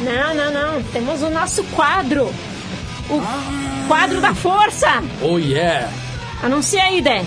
Não, 0.00 0.34
não, 0.34 0.52
não. 0.52 0.82
Temos 0.84 1.22
o 1.22 1.30
nosso 1.30 1.62
quadro. 1.64 2.32
O 3.08 3.20
quadro 3.82 4.20
da 4.20 4.34
força. 4.34 5.02
Oh 5.20 5.38
yeah! 5.38 5.90
Anuncia 6.42 6.82
aí, 6.82 7.00
Dé. 7.00 7.24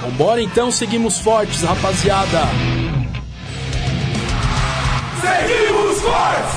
Vambora 0.00 0.42
então, 0.42 0.70
seguimos 0.72 1.18
fortes, 1.18 1.62
rapaziada. 1.62 2.40
Seguimos 5.20 6.00
fortes! 6.00 6.52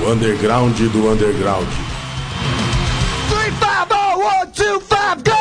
O 0.00 0.10
underground 0.12 0.78
do 0.78 1.12
underground. 1.12 1.68
350-125, 3.28 5.22
go! 5.24 5.32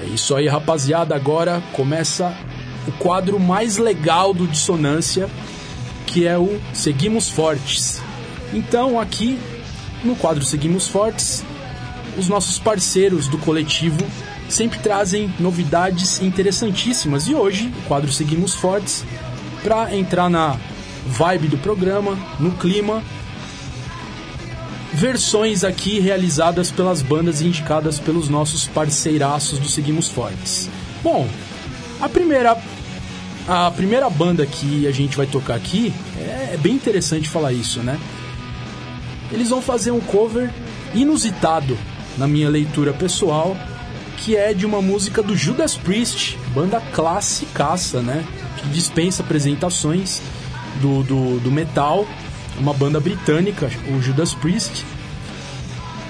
É 0.00 0.06
isso 0.06 0.34
aí, 0.34 0.48
rapaziada. 0.48 1.14
Agora 1.14 1.62
começa 1.72 2.34
o 2.88 2.92
quadro 2.92 3.38
mais 3.38 3.76
legal 3.76 4.32
do 4.32 4.46
Dissonância, 4.46 5.28
que 6.06 6.26
é 6.26 6.38
o 6.38 6.58
Seguimos 6.72 7.28
Fortes. 7.28 8.00
Então, 8.54 8.98
aqui 8.98 9.38
no 10.02 10.16
quadro 10.16 10.42
Seguimos 10.44 10.88
Fortes, 10.88 11.44
os 12.16 12.28
nossos 12.28 12.58
parceiros 12.58 13.28
do 13.28 13.38
coletivo 13.38 14.04
sempre 14.48 14.78
trazem 14.78 15.32
novidades 15.40 16.20
interessantíssimas. 16.20 17.26
E 17.26 17.34
hoje, 17.34 17.72
o 17.84 17.88
quadro 17.88 18.12
Seguimos 18.12 18.54
Fortes, 18.54 19.04
para 19.62 19.94
entrar 19.96 20.28
na 20.28 20.58
vibe 21.06 21.48
do 21.48 21.58
programa, 21.58 22.18
no 22.38 22.52
clima, 22.52 23.02
versões 24.92 25.64
aqui 25.64 25.98
realizadas 25.98 26.70
pelas 26.70 27.00
bandas 27.00 27.40
indicadas 27.40 27.98
pelos 27.98 28.28
nossos 28.28 28.66
parceiraços 28.66 29.58
do 29.58 29.68
Seguimos 29.68 30.08
Fortes. 30.08 30.68
Bom, 31.02 31.26
a 32.00 32.08
primeira 32.08 32.56
a 33.48 33.72
primeira 33.72 34.08
banda 34.08 34.46
que 34.46 34.86
a 34.86 34.92
gente 34.92 35.16
vai 35.16 35.26
tocar 35.26 35.56
aqui 35.56 35.92
é 36.16 36.56
bem 36.56 36.74
interessante 36.74 37.28
falar 37.28 37.52
isso, 37.52 37.80
né? 37.80 37.98
Eles 39.32 39.48
vão 39.48 39.60
fazer 39.60 39.90
um 39.90 39.98
cover 39.98 40.52
inusitado 40.94 41.76
na 42.16 42.26
minha 42.26 42.48
leitura 42.48 42.92
pessoal, 42.92 43.56
que 44.18 44.36
é 44.36 44.54
de 44.54 44.64
uma 44.64 44.80
música 44.80 45.22
do 45.22 45.36
Judas 45.36 45.76
Priest, 45.76 46.38
banda 46.54 46.80
classicaça, 46.92 48.00
né? 48.00 48.24
Que 48.58 48.68
dispensa 48.68 49.22
apresentações 49.22 50.22
do, 50.80 51.02
do, 51.02 51.40
do 51.40 51.50
metal, 51.50 52.06
uma 52.58 52.72
banda 52.72 53.00
britânica, 53.00 53.70
o 53.88 54.00
Judas 54.00 54.34
Priest. 54.34 54.84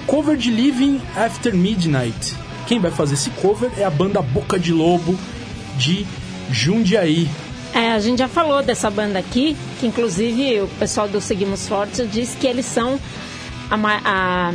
Cover 0.06 0.36
de 0.36 0.50
Living 0.50 1.00
After 1.16 1.54
Midnight. 1.54 2.36
Quem 2.66 2.78
vai 2.78 2.90
fazer 2.90 3.14
esse 3.14 3.30
cover 3.30 3.70
é 3.78 3.84
a 3.84 3.90
banda 3.90 4.20
Boca 4.20 4.58
de 4.58 4.72
Lobo 4.72 5.18
de 5.76 6.06
Jundiaí. 6.50 7.28
É, 7.72 7.92
a 7.92 7.98
gente 7.98 8.18
já 8.18 8.28
falou 8.28 8.62
dessa 8.62 8.90
banda 8.90 9.18
aqui, 9.18 9.56
que 9.80 9.86
inclusive 9.86 10.60
o 10.60 10.68
pessoal 10.78 11.08
do 11.08 11.20
Seguimos 11.20 11.66
Fortes 11.66 12.10
diz 12.10 12.36
que 12.38 12.46
eles 12.46 12.66
são 12.66 13.00
a, 13.70 13.76
a 14.04 14.52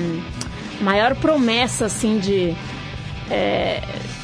maior 0.81 1.15
promessa, 1.15 1.85
assim, 1.85 2.19
de, 2.19 2.55
é, 3.29 3.81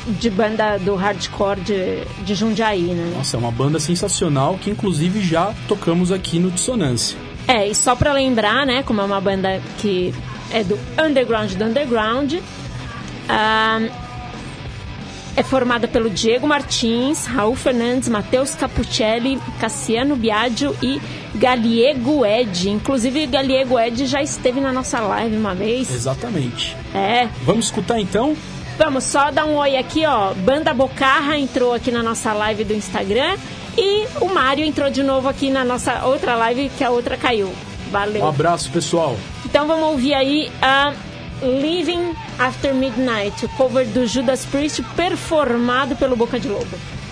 de 0.07 0.29
banda 0.29 0.77
do 0.77 0.95
hardcore 0.95 1.61
de, 1.61 2.03
de 2.23 2.35
Jundiaí, 2.35 2.81
né? 2.81 3.13
Nossa, 3.15 3.37
é 3.37 3.39
uma 3.39 3.51
banda 3.51 3.79
sensacional 3.79 4.57
que 4.59 4.69
inclusive 4.69 5.21
já 5.21 5.53
tocamos 5.67 6.11
aqui 6.11 6.39
no 6.39 6.51
Dissonância. 6.51 7.17
É, 7.47 7.67
e 7.67 7.75
só 7.75 7.95
pra 7.95 8.13
lembrar, 8.13 8.65
né, 8.65 8.83
como 8.83 9.01
é 9.01 9.03
uma 9.03 9.19
banda 9.19 9.61
que 9.77 10.13
é 10.51 10.63
do 10.63 10.79
underground 10.97 11.51
do 11.53 11.65
underground, 11.65 12.35
ah, 13.27 13.79
é 15.35 15.43
formada 15.43 15.87
pelo 15.87 16.09
Diego 16.09 16.47
Martins, 16.47 17.25
Raul 17.25 17.55
Fernandes, 17.55 18.07
Matheus 18.07 18.53
Capuccelli, 18.55 19.39
Cassiano 19.59 20.15
Biagio 20.15 20.75
e 20.81 21.01
Galiego 21.35 22.25
Ed. 22.25 22.69
Inclusive, 22.69 23.25
Galiego 23.27 23.79
Ed 23.79 24.05
já 24.05 24.21
esteve 24.21 24.59
na 24.59 24.71
nossa 24.71 24.99
live 24.99 25.35
uma 25.35 25.55
vez. 25.55 25.89
Exatamente. 25.91 26.75
É, 26.93 27.27
Vamos 27.43 27.65
escutar 27.65 27.99
então? 27.99 28.35
Vamos 28.77 29.03
só 29.03 29.31
dar 29.31 29.45
um 29.45 29.55
oi 29.55 29.77
aqui, 29.77 30.05
ó. 30.05 30.33
Banda 30.33 30.73
Bocarra 30.73 31.37
entrou 31.37 31.73
aqui 31.73 31.91
na 31.91 32.01
nossa 32.01 32.33
live 32.33 32.63
do 32.63 32.73
Instagram. 32.73 33.37
E 33.77 34.05
o 34.21 34.27
Mário 34.33 34.63
entrou 34.63 34.89
de 34.89 35.01
novo 35.01 35.27
aqui 35.27 35.49
na 35.49 35.63
nossa 35.63 36.05
outra 36.05 36.35
live, 36.35 36.69
que 36.77 36.83
a 36.83 36.89
outra 36.91 37.17
caiu. 37.17 37.47
Um 37.87 37.91
Valeu. 37.91 38.27
abraço, 38.27 38.69
pessoal. 38.71 39.15
Então 39.45 39.67
vamos 39.67 39.85
ouvir 39.89 40.13
aí 40.13 40.51
a 40.61 40.93
Living 41.43 42.15
After 42.39 42.73
Midnight, 42.73 43.47
cover 43.57 43.85
do 43.85 44.07
Judas 44.07 44.45
Priest, 44.45 44.81
performado 44.95 45.95
pelo 45.95 46.15
Boca 46.15 46.39
de 46.39 46.47
Lobo. 46.47 47.02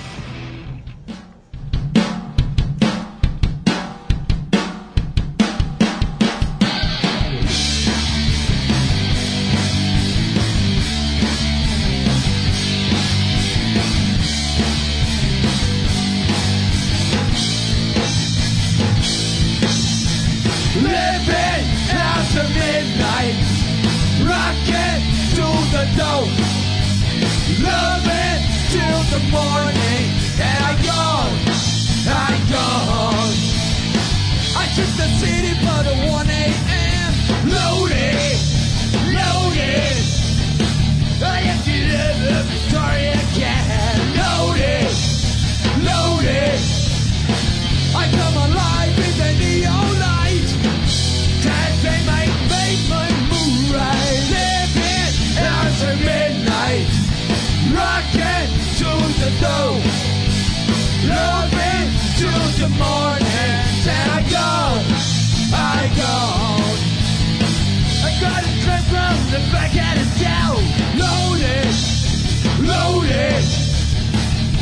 Loaded. 72.72 73.43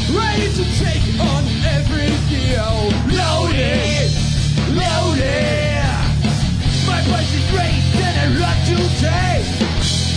Ready 0.10 0.48
to 0.58 0.66
take 0.82 1.06
on 1.32 1.44
every 1.78 2.12
deal. 2.34 2.76
Loaded, 3.20 4.10
loaded. 4.74 5.86
My 6.90 7.00
voice 7.10 7.32
is 7.40 7.46
great, 7.54 7.82
then 8.00 8.14
I 8.24 8.28
rock 8.42 8.60
to 8.70 8.78
take. 9.06 9.48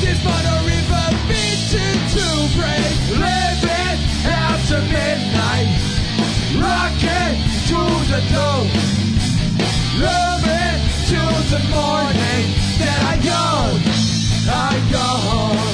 This 0.03 0.19
mono 0.25 0.55
river 0.73 1.07
beating 1.29 2.01
to 2.17 2.27
break. 2.57 2.97
Living 3.25 3.99
after 4.25 4.81
midnight. 4.95 5.69
Rocking 6.65 7.35
to 7.69 7.81
the 8.13 8.21
dough. 8.33 8.67
Loving 10.07 10.79
till 11.09 11.37
the 11.53 11.61
morning. 11.77 12.45
Then 12.81 12.99
I 13.13 13.17
go, 13.31 13.43
I 14.51 14.75
go. 14.91 15.09
I 15.69 15.72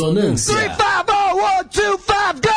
Dissonância. 0.00 0.54
Three, 0.54 0.68
five, 0.70 1.04
oh, 1.08 1.36
one, 1.36 1.68
two, 1.70 1.98
five, 1.98 2.40
go! 2.40 2.50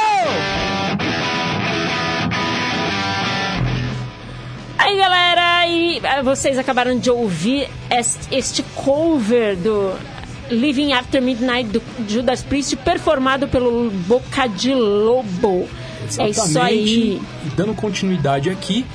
Aí, 4.78 4.98
galera, 4.98 5.68
e 5.68 6.00
eh, 6.04 6.24
vocês 6.24 6.58
acabaram 6.58 6.98
de 6.98 7.10
ouvir 7.10 7.70
este, 7.92 8.36
este 8.36 8.64
cover 8.76 9.58
do 9.58 9.94
Living 10.50 10.94
After 10.94 11.22
Midnight 11.22 11.70
do 11.70 11.82
Judas 12.08 12.42
Priest, 12.44 12.76
performado 12.78 13.48
pelo 13.48 13.90
Boca 14.08 14.48
de 14.48 14.74
Lobo. 14.74 15.68
É 16.18 16.30
isso 16.30 16.60
aí. 16.60 17.22
Dando 17.56 17.74
continuidade 17.74 18.50
aqui, 18.50 18.86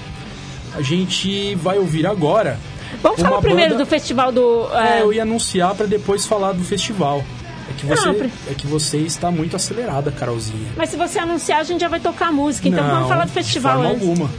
a 0.74 0.82
gente 0.82 1.54
vai 1.56 1.78
ouvir 1.78 2.06
agora. 2.06 2.58
Vamos 3.02 3.20
falar 3.20 3.40
primeiro 3.40 3.72
banda- 3.72 3.84
do 3.84 3.88
festival 3.88 4.32
do. 4.32 4.66
É, 4.74 4.98
eh, 4.98 5.02
eu 5.02 5.12
ia 5.12 5.22
anunciar 5.22 5.74
pra 5.74 5.86
depois 5.86 6.26
falar 6.26 6.52
do 6.52 6.64
festival. 6.64 7.22
É 7.86 7.94
que 7.94 7.96
você, 7.96 8.06
Não, 8.12 8.30
é 8.50 8.54
que 8.54 8.66
você 8.66 8.96
está 8.98 9.30
muito 9.30 9.56
acelerada, 9.56 10.10
Carolzinha. 10.10 10.68
Mas 10.76 10.90
se 10.90 10.96
você 10.96 11.18
anunciar, 11.18 11.60
a 11.60 11.64
gente 11.64 11.80
já 11.80 11.88
vai 11.88 12.00
tocar 12.00 12.32
música. 12.32 12.68
Então 12.68 12.82
Não, 12.84 12.90
vamos 12.94 13.08
falar 13.08 13.24
do 13.24 13.28
de 13.28 13.34
festival 13.34 13.74
forma 13.74 13.90
antes. 13.90 14.08
alguma. 14.08 14.30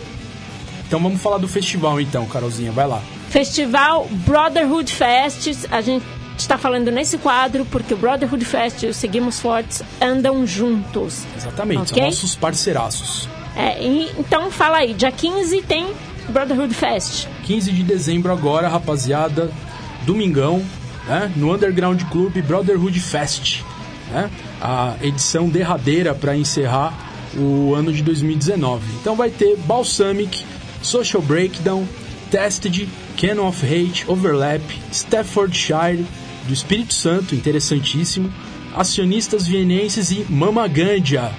Então 0.87 0.99
vamos 1.01 1.21
falar 1.21 1.37
do 1.37 1.47
festival 1.47 2.01
então, 2.01 2.25
Carolzinha, 2.25 2.71
vai 2.71 2.87
lá. 2.87 3.01
Festival 3.29 4.07
Brotherhood 4.09 4.91
Fest. 4.91 5.67
A 5.71 5.81
gente 5.81 6.03
está 6.37 6.57
falando 6.57 6.89
nesse 6.91 7.17
quadro 7.17 7.63
porque 7.65 7.93
o 7.93 7.97
Brotherhood 7.97 8.43
Fest 8.43 8.83
e 8.83 8.87
o 8.87 8.93
Seguimos 8.93 9.39
Fortes 9.39 9.83
andam 10.01 10.45
juntos. 10.47 11.23
Exatamente, 11.37 11.91
Ok. 11.91 11.97
são 11.97 12.05
nossos 12.05 12.35
parceiraços. 12.35 13.29
É, 13.55 13.83
e- 13.83 14.09
então 14.17 14.49
fala 14.49 14.77
aí, 14.77 14.93
dia 14.93 15.11
15 15.11 15.61
tem 15.61 15.87
Brotherhood 16.29 16.73
Fest. 16.73 17.27
15 17.43 17.71
de 17.71 17.83
dezembro 17.83 18.31
agora, 18.31 18.67
rapaziada, 18.67 19.51
domingão, 20.05 20.63
né, 21.07 21.31
no 21.35 21.53
Underground 21.53 22.01
Club 22.03 22.41
Brotherhood 22.41 22.99
Fest, 22.99 23.61
né, 24.11 24.29
a 24.61 24.95
edição 25.01 25.49
derradeira 25.49 26.13
para 26.13 26.35
encerrar 26.35 26.93
o 27.35 27.73
ano 27.75 27.93
de 27.93 28.01
2019. 28.01 28.83
Então 28.99 29.15
vai 29.15 29.29
ter 29.29 29.55
Balsamic, 29.57 30.43
Social 30.81 31.21
Breakdown, 31.21 31.87
Tested, 32.31 32.87
Canon 33.19 33.47
of 33.47 33.65
Hate, 33.65 34.05
Overlap, 34.07 34.63
Staffordshire, 34.91 36.05
do 36.47 36.53
Espírito 36.53 36.93
Santo, 36.93 37.35
interessantíssimo, 37.35 38.31
Acionistas 38.75 39.45
Vienenses 39.47 40.11
e 40.11 40.25
Mama 40.29 40.67
Gandia. 40.67 41.31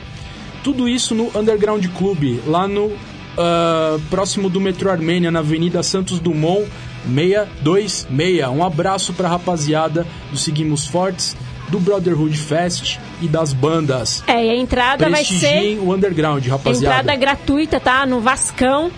Tudo 0.63 0.89
isso 0.89 1.15
no 1.15 1.31
Underground 1.37 1.85
Club, 1.97 2.41
lá 2.47 2.69
no 2.69 2.93
ah, 3.39 3.99
próximo 4.11 4.51
do 4.51 4.61
Metrô 4.61 4.91
Armênia, 4.91 5.31
na 5.31 5.39
Avenida 5.39 5.83
Santos 5.83 6.21
Dumont 6.21 6.69
626. 7.05 8.49
Um 8.49 8.65
abraço 8.65 9.13
pra 9.13 9.29
rapaziada 9.29 10.07
do 10.31 10.39
Seguimos 10.39 10.87
Fortes, 10.87 11.37
do 11.69 11.79
Brotherhood 11.79 12.37
Fest 12.37 12.99
e 13.23 13.29
das 13.29 13.53
bandas. 13.53 14.23
É, 14.27 14.45
e 14.45 14.51
a 14.51 14.57
entrada 14.57 15.09
vai 15.09 15.25
ser 15.25 15.39
Prestigiem 15.39 15.79
o 15.79 15.93
Underground, 15.95 16.47
rapaziada. 16.47 17.01
entrada 17.01 17.17
gratuita, 17.19 17.79
tá? 17.81 18.05
No 18.07 18.21
Vascão. 18.21 18.91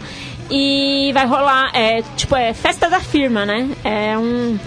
E 0.51 1.11
vai 1.15 1.25
rolar, 1.27 1.71
é, 1.75 2.03
tipo, 2.17 2.37
é 2.37 2.53
festa 2.53 2.89
da 2.91 3.01
firma, 3.01 3.47
né? 3.47 3.71
É 3.85 4.19
um 4.19 4.59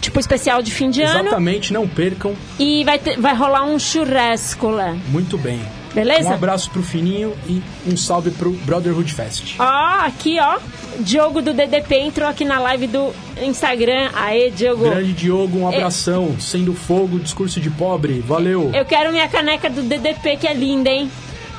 tipo 0.00 0.18
especial 0.20 0.62
de 0.62 0.70
fim 0.70 0.88
de 0.88 1.02
ano. 1.02 1.20
Exatamente, 1.20 1.72
não 1.72 1.86
percam. 1.86 2.32
E 2.58 2.84
vai, 2.84 2.98
ter- 2.98 3.18
vai 3.20 3.34
rolar 3.34 3.64
um 3.64 3.78
churrasco 3.78 4.68
lá. 4.68 4.96
Muito 5.08 5.36
bem. 5.36 5.60
Beleza? 5.98 6.30
Um 6.30 6.34
abraço 6.34 6.70
pro 6.70 6.82
Fininho 6.82 7.36
e 7.48 7.60
um 7.84 7.96
salve 7.96 8.30
pro 8.30 8.52
Brotherhood 8.52 9.12
Fest. 9.12 9.56
Ó, 9.58 10.04
aqui, 10.04 10.38
ó. 10.38 10.58
Diogo 11.00 11.42
do 11.42 11.52
DDP 11.52 11.96
entrou 11.96 12.28
aqui 12.28 12.44
na 12.44 12.60
live 12.60 12.86
do 12.86 13.12
Instagram. 13.42 14.10
Aê, 14.14 14.48
Diogo. 14.50 14.84
Grande 14.84 15.12
Diogo, 15.12 15.58
um 15.58 15.68
abração. 15.68 16.38
Sendo 16.38 16.72
fogo, 16.72 17.18
discurso 17.18 17.60
de 17.60 17.68
pobre. 17.68 18.20
Valeu. 18.20 18.70
Eu 18.72 18.84
quero 18.84 19.10
minha 19.10 19.28
caneca 19.28 19.68
do 19.68 19.82
DDP, 19.82 20.36
que 20.36 20.46
é 20.46 20.54
linda, 20.54 20.88
hein? 20.88 21.10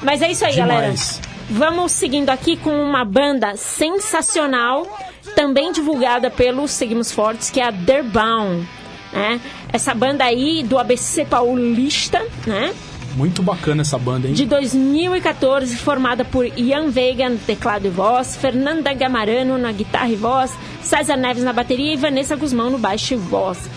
Mas 0.02 0.22
é 0.22 0.32
isso 0.32 0.46
aí, 0.46 0.54
Demais. 0.54 1.20
galera. 1.20 1.30
Vamos 1.50 1.92
seguindo 1.92 2.30
aqui 2.30 2.56
com 2.56 2.70
uma 2.70 3.04
banda 3.04 3.58
sensacional, 3.58 4.88
também 5.36 5.74
divulgada 5.74 6.30
pelo 6.30 6.66
Seguimos 6.66 7.12
Fortes, 7.12 7.50
que 7.50 7.60
é 7.60 7.66
a 7.66 7.72
Derbound. 7.72 8.66
Né? 9.12 9.42
Essa 9.74 9.94
banda 9.94 10.24
aí 10.24 10.64
do 10.64 10.78
ABC 10.78 11.26
Paulista, 11.26 12.26
né? 12.46 12.74
Muito 13.16 13.42
bacana 13.42 13.82
essa 13.82 13.98
banda, 13.98 14.28
hein? 14.28 14.34
de 14.34 14.46
2014, 14.46 15.76
formada 15.78 16.24
por 16.24 16.46
Ian 16.58 16.90
Veiga 16.90 17.30
no 17.30 17.38
teclado 17.38 17.88
e 17.88 17.90
voz, 17.90 18.36
Fernanda 18.36 18.94
Gamarano 18.94 19.58
na 19.58 19.72
guitarra 19.72 20.10
e 20.10 20.16
voz, 20.16 20.52
César 20.82 21.18
Neves 21.18 21.44
na 21.44 21.52
bateria 21.52 21.94
e 21.94 21.98
Vanessa 21.98 22.36
Guzmão 22.36 22.70
no 22.70 22.78
baixo 22.78 23.14
e 23.14 23.18
voz. 23.18 23.70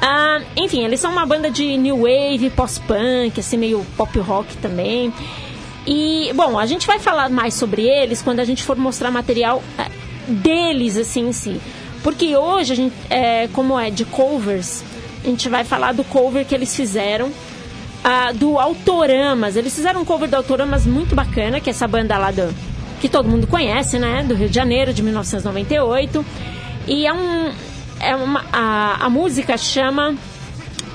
Ah, 0.00 0.40
enfim, 0.56 0.84
eles 0.84 0.98
são 0.98 1.12
uma 1.12 1.24
banda 1.24 1.50
de 1.50 1.76
new 1.76 1.98
wave, 1.98 2.50
pós-punk, 2.50 3.38
assim, 3.38 3.56
meio 3.56 3.86
pop 3.96 4.18
rock 4.18 4.56
também. 4.56 5.12
E, 5.86 6.32
bom, 6.34 6.58
a 6.58 6.66
gente 6.66 6.86
vai 6.86 6.98
falar 6.98 7.30
mais 7.30 7.54
sobre 7.54 7.82
eles 7.82 8.20
quando 8.20 8.40
a 8.40 8.44
gente 8.44 8.64
for 8.64 8.76
mostrar 8.76 9.12
material 9.12 9.62
ah, 9.78 9.88
deles, 10.26 10.96
assim, 10.96 11.28
em 11.28 11.32
si. 11.32 11.60
Porque 12.02 12.36
hoje, 12.36 12.72
a 12.72 12.76
gente, 12.76 12.94
é, 13.08 13.48
como 13.52 13.78
é 13.78 13.90
de 13.90 14.04
covers, 14.04 14.82
a 15.24 15.28
gente 15.28 15.48
vai 15.48 15.62
falar 15.62 15.92
do 15.92 16.02
cover 16.02 16.44
que 16.44 16.54
eles 16.54 16.74
fizeram 16.74 17.30
ah, 18.02 18.32
do 18.32 18.58
Autoramas. 18.58 19.56
Eles 19.56 19.74
fizeram 19.74 20.02
um 20.02 20.04
cover 20.04 20.28
do 20.28 20.36
Autoramas 20.36 20.86
muito 20.86 21.14
bacana, 21.14 21.60
que 21.60 21.70
é 21.70 21.72
essa 21.72 21.86
banda 21.86 22.18
lá 22.18 22.30
do, 22.30 22.54
que 23.00 23.08
todo 23.08 23.28
mundo 23.28 23.48
conhece, 23.48 23.98
né? 23.98 24.22
Do 24.22 24.34
Rio 24.34 24.48
de 24.48 24.54
Janeiro, 24.54 24.94
de 24.94 25.02
1998. 25.02 26.24
E 26.86 27.06
é 27.06 27.12
um. 27.12 27.52
É 28.00 28.14
uma, 28.14 28.44
a, 28.52 29.06
a 29.06 29.10
música 29.10 29.56
chama 29.56 30.14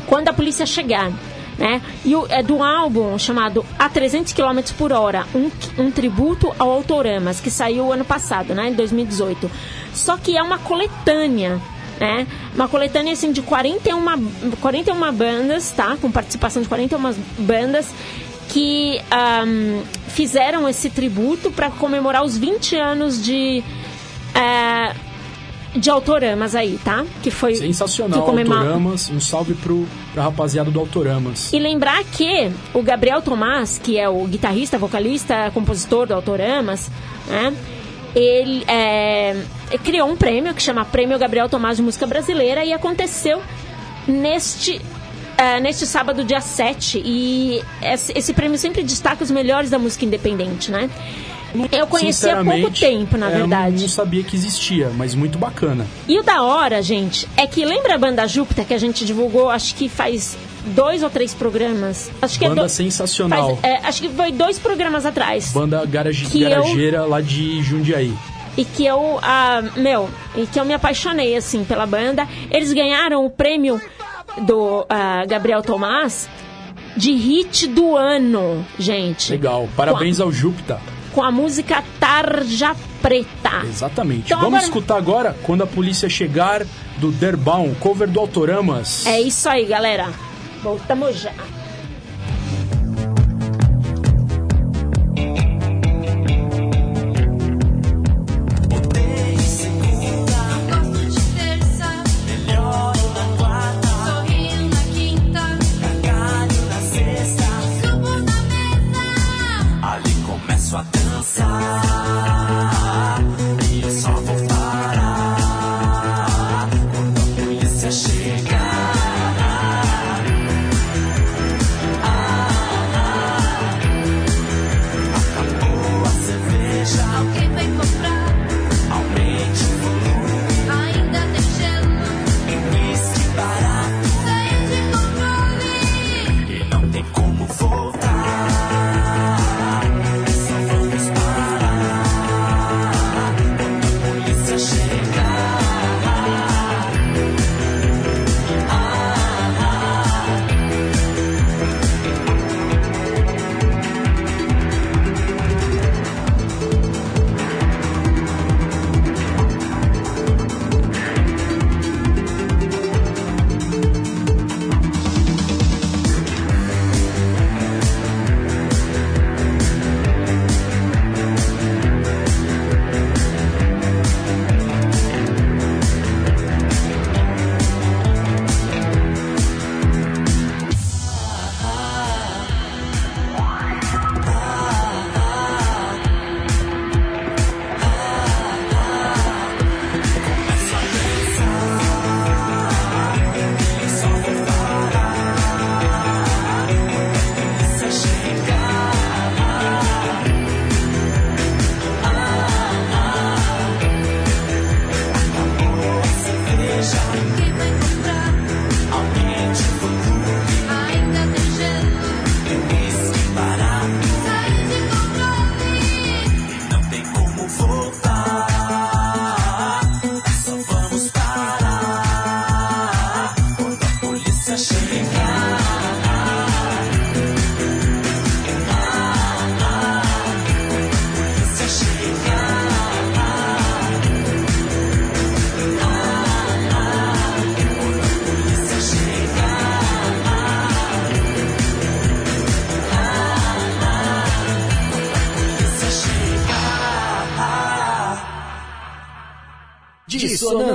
Quando 0.07 0.29
a 0.29 0.33
Polícia 0.33 0.65
Chegar. 0.65 1.11
Né? 1.57 1.81
E 2.05 2.15
o, 2.15 2.27
é 2.29 2.43
do 2.43 2.61
álbum 2.61 3.17
chamado 3.17 3.65
A 3.79 3.89
300 3.89 4.31
km 4.31 4.59
por 4.77 4.91
hora, 4.91 5.25
um, 5.33 5.49
um 5.77 5.89
tributo 5.89 6.53
ao 6.59 6.69
Autoramas, 6.69 7.39
que 7.39 7.49
saiu 7.49 7.91
ano 7.91 8.05
passado, 8.05 8.53
né, 8.53 8.69
em 8.69 8.73
2018. 8.73 9.49
Só 9.91 10.17
que 10.17 10.37
é 10.37 10.43
uma 10.43 10.59
coletânea, 10.59 11.59
né? 11.99 12.27
Uma 12.55 12.67
coletânea 12.67 13.13
assim 13.13 13.31
de 13.31 13.41
41, 13.41 14.03
41 14.61 15.11
bandas, 15.13 15.71
tá? 15.71 15.97
Com 16.01 16.11
participação 16.11 16.61
de 16.61 16.67
41 16.67 17.13
bandas 17.39 17.87
que 18.49 18.99
ahm, 19.11 19.81
fizeram 20.07 20.67
esse 20.69 20.89
tributo 20.89 21.51
para 21.51 21.69
comemorar 21.69 22.23
os 22.23 22.37
20 22.37 22.75
anos 22.77 23.21
de 23.23 23.61
eh, 24.33 24.95
de 25.75 25.89
Autoramas 25.91 26.55
aí, 26.55 26.79
tá? 26.83 27.05
Que 27.21 27.29
foi 27.29 27.53
Sensacional, 27.55 28.21
que 28.21 28.25
comemora- 28.25 28.59
Autoramas. 28.61 29.09
Um 29.09 29.19
salve 29.19 29.53
pro, 29.53 29.85
pra 30.13 30.23
rapaziada 30.23 30.71
do 30.71 30.79
Autoramas. 30.79 31.51
e 31.53 31.59
lembrar 31.59 32.03
que 32.05 32.49
o 32.73 32.81
Gabriel 32.81 33.21
Tomás, 33.21 33.79
que 33.83 33.97
é 33.99 34.07
o 34.09 34.25
guitarrista, 34.25 34.77
vocalista, 34.77 35.51
compositor 35.53 36.07
do 36.07 36.13
Autoramas, 36.13 36.89
né? 37.27 37.53
Ele 38.15 38.63
é, 38.67 39.35
criou 39.83 40.09
um 40.09 40.15
prêmio 40.15 40.53
que 40.53 40.61
chama 40.61 40.85
Prêmio 40.85 41.17
Gabriel 41.19 41.49
Tomás 41.49 41.77
de 41.77 41.83
Música 41.83 42.07
Brasileira 42.07 42.63
e 42.63 42.73
aconteceu 42.73 43.41
neste, 44.07 44.81
é, 45.37 45.59
neste 45.59 45.85
sábado, 45.85 46.23
dia 46.23 46.41
7. 46.41 47.01
E 47.03 47.61
esse, 47.81 48.17
esse 48.17 48.33
prêmio 48.33 48.57
sempre 48.57 48.83
destaca 48.83 49.23
os 49.23 49.31
melhores 49.31 49.69
da 49.69 49.77
música 49.77 50.05
independente, 50.05 50.71
né? 50.71 50.89
Eu 51.71 51.87
conheci 51.87 52.29
há 52.29 52.43
pouco 52.43 52.71
tempo, 52.71 53.17
na 53.17 53.29
é, 53.29 53.35
eu 53.35 53.37
verdade. 53.39 53.81
não 53.81 53.87
sabia 53.87 54.21
que 54.23 54.35
existia, 54.35 54.91
mas 54.95 55.15
muito 55.15 55.37
bacana. 55.37 55.87
E 56.07 56.19
o 56.19 56.23
da 56.23 56.43
hora, 56.43 56.81
gente, 56.81 57.27
é 57.37 57.47
que 57.47 57.63
lembra 57.65 57.95
a 57.95 57.97
banda 57.97 58.27
Júpiter 58.27 58.65
que 58.65 58.73
a 58.73 58.77
gente 58.77 59.05
divulgou, 59.05 59.49
acho 59.49 59.73
que 59.75 59.87
faz 59.87 60.37
dois 60.67 61.01
ou 61.03 61.09
três 61.09 61.33
programas? 61.33 62.09
Acho 62.21 62.37
que 62.39 62.45
é 62.45 62.49
Banda 62.49 62.63
do- 62.63 62.69
sensacional. 62.69 63.57
faz- 63.57 63.63
é, 63.63 63.87
acho 63.87 64.01
que 64.01 64.09
foi 64.09 64.31
dois 64.31 64.59
programas 64.59 65.05
atrás. 65.05 65.51
Banda 65.53 65.85
garage, 65.85 66.25
Que 66.25 66.43
eu- 66.43 66.49
garageira 66.49 67.05
lá 67.05 67.21
de 67.21 67.61
Jundiaí. 67.63 68.13
E 68.55 68.65
que 68.65 68.85
eu, 68.85 69.19
ah, 69.21 69.61
meu, 69.75 70.09
e 70.35 70.45
que 70.47 70.59
eu 70.59 70.65
me 70.65 70.73
apaixonei, 70.73 71.35
assim, 71.35 71.63
pela 71.63 71.85
banda. 71.85 72.27
Eles 72.49 72.73
ganharam 72.73 73.23
o 73.25 73.29
prêmio 73.29 73.79
do 74.41 74.85
ah, 74.89 75.23
Gabriel 75.27 75.61
Tomás 75.61 76.27
de 76.95 77.11
hit 77.13 77.67
do 77.67 77.95
ano, 77.95 78.65
gente. 78.79 79.31
Legal. 79.31 79.69
Parabéns 79.77 80.19
ao 80.19 80.31
Júpiter. 80.31 80.77
Com 81.13 81.21
a 81.23 81.31
música 81.31 81.83
Tarja 81.99 82.75
Preta. 83.01 83.61
Exatamente. 83.63 84.25
Então 84.25 84.39
Vamos 84.39 84.55
agora- 84.55 84.63
escutar 84.63 84.97
agora 84.97 85.37
quando 85.43 85.61
a 85.63 85.67
polícia 85.67 86.09
chegar 86.09 86.63
do 86.97 87.11
Derbaum, 87.11 87.75
cover 87.75 88.07
do 88.07 88.19
Autoramas. 88.19 89.05
É 89.05 89.21
isso 89.21 89.47
aí, 89.47 89.65
galera. 89.65 90.09
Voltamos 90.67 91.15
já. 91.21 91.56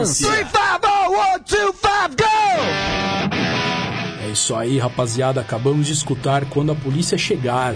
Dissonância. 0.03 0.47
350-125, 1.49 2.17
go! 2.17 2.25
É 4.25 4.31
isso 4.33 4.55
aí, 4.55 4.79
rapaziada. 4.79 5.41
Acabamos 5.41 5.87
de 5.87 5.93
escutar 5.93 6.45
Quando 6.47 6.73
a 6.73 6.75
Polícia 6.75 7.17
Chegar, 7.17 7.75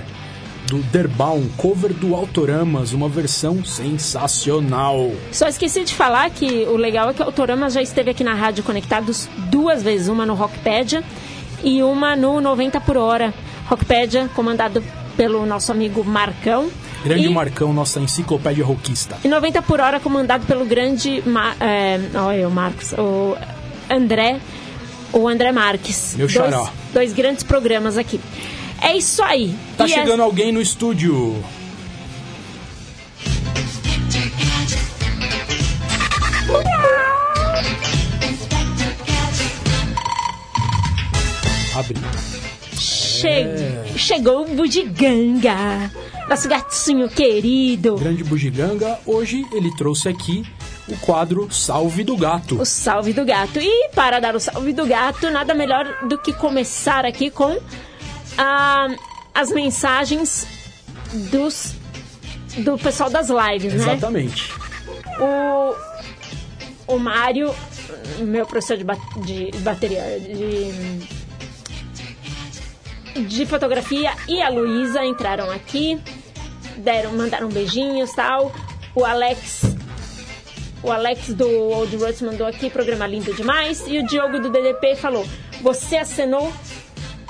do 0.66 0.78
Derbaum, 0.78 1.48
cover 1.56 1.92
do 1.92 2.14
Autoramas, 2.14 2.92
uma 2.92 3.08
versão 3.08 3.64
sensacional. 3.64 5.12
Só 5.30 5.46
esqueci 5.46 5.84
de 5.84 5.94
falar 5.94 6.28
que 6.30 6.64
o 6.64 6.76
legal 6.76 7.10
é 7.10 7.14
que 7.14 7.22
o 7.22 7.24
Autorama 7.24 7.70
já 7.70 7.80
esteve 7.80 8.10
aqui 8.10 8.24
na 8.24 8.34
Rádio 8.34 8.64
Conectados 8.64 9.28
duas 9.50 9.82
vezes, 9.82 10.08
uma 10.08 10.26
no 10.26 10.34
Rockpedia 10.34 11.04
e 11.62 11.82
uma 11.82 12.16
no 12.16 12.40
90 12.40 12.80
por 12.80 12.96
hora. 12.96 13.32
Rockpedia, 13.66 14.28
comandado 14.34 14.82
pelo 15.16 15.46
nosso 15.46 15.70
amigo 15.70 16.04
Marcão. 16.04 16.70
Grande 17.06 17.26
e, 17.26 17.30
Marcão, 17.30 17.72
nossa 17.72 18.00
enciclopédia 18.00 18.64
rockista. 18.64 19.16
E 19.24 19.28
90 19.28 19.62
por 19.62 19.80
hora, 19.80 20.00
comandado 20.00 20.44
pelo 20.44 20.64
grande. 20.64 21.22
Ma 21.24 21.54
é, 21.60 22.00
olha, 22.14 22.48
o 22.48 22.50
Marcos. 22.50 22.92
O 22.94 23.36
André. 23.88 24.40
O 25.12 25.28
André 25.28 25.52
Marques. 25.52 26.14
Meu 26.16 26.26
dois, 26.26 26.32
xará. 26.36 26.70
dois 26.92 27.12
grandes 27.12 27.44
programas 27.44 27.96
aqui. 27.96 28.20
É 28.82 28.96
isso 28.96 29.22
aí. 29.22 29.54
Tá 29.78 29.86
E 29.86 29.88
chegando 29.88 30.22
alguém 30.22 30.50
no 30.52 30.60
estúdio. 30.60 31.42
Abre. 41.74 42.35
Che- 43.20 43.98
Chegou 43.98 44.42
o 44.42 44.54
Bugiganga. 44.54 45.90
Nosso 46.28 46.48
gatinho 46.48 47.08
querido. 47.08 47.96
Grande 47.96 48.24
Bugiganga, 48.24 48.98
hoje 49.06 49.46
ele 49.52 49.70
trouxe 49.76 50.08
aqui 50.08 50.44
o 50.88 50.96
quadro 50.98 51.48
Salve 51.52 52.02
do 52.04 52.16
Gato. 52.16 52.60
O 52.60 52.64
salve 52.64 53.12
do 53.12 53.24
gato. 53.24 53.58
E 53.60 53.88
para 53.94 54.20
dar 54.20 54.34
o 54.34 54.40
salve 54.40 54.72
do 54.72 54.86
gato, 54.86 55.30
nada 55.30 55.54
melhor 55.54 56.06
do 56.08 56.18
que 56.18 56.32
começar 56.32 57.04
aqui 57.04 57.30
com 57.30 57.56
ah, 58.38 58.88
as 59.34 59.50
mensagens 59.50 60.46
dos 61.30 61.74
do 62.58 62.76
pessoal 62.78 63.10
das 63.10 63.28
lives, 63.28 63.72
né? 63.74 63.92
Exatamente. 63.92 64.52
O, 65.20 66.94
o 66.94 66.98
Mário, 66.98 67.54
meu 68.20 68.46
professor 68.46 68.76
de, 68.76 68.84
ba- 68.84 68.96
de 69.24 69.50
bateria, 69.60 70.02
de, 70.20 71.06
de 73.24 73.46
fotografia, 73.46 74.12
e 74.28 74.40
a 74.42 74.48
Luísa 74.48 75.04
entraram 75.04 75.50
aqui, 75.50 76.00
deram, 76.78 77.12
mandaram 77.12 77.48
beijinhos 77.48 78.12
tal. 78.12 78.52
O 78.94 79.04
Alex, 79.04 79.62
o 80.82 80.90
Alex 80.90 81.34
do 81.34 81.48
Old 81.48 81.96
Roots 81.96 82.22
mandou 82.22 82.46
aqui, 82.46 82.70
programa 82.70 83.06
lindo 83.06 83.32
demais. 83.34 83.84
E 83.86 83.98
o 83.98 84.06
Diogo 84.06 84.38
do 84.38 84.50
DDP 84.50 84.96
falou: 84.96 85.26
Você 85.62 85.96
acenou, 85.96 86.52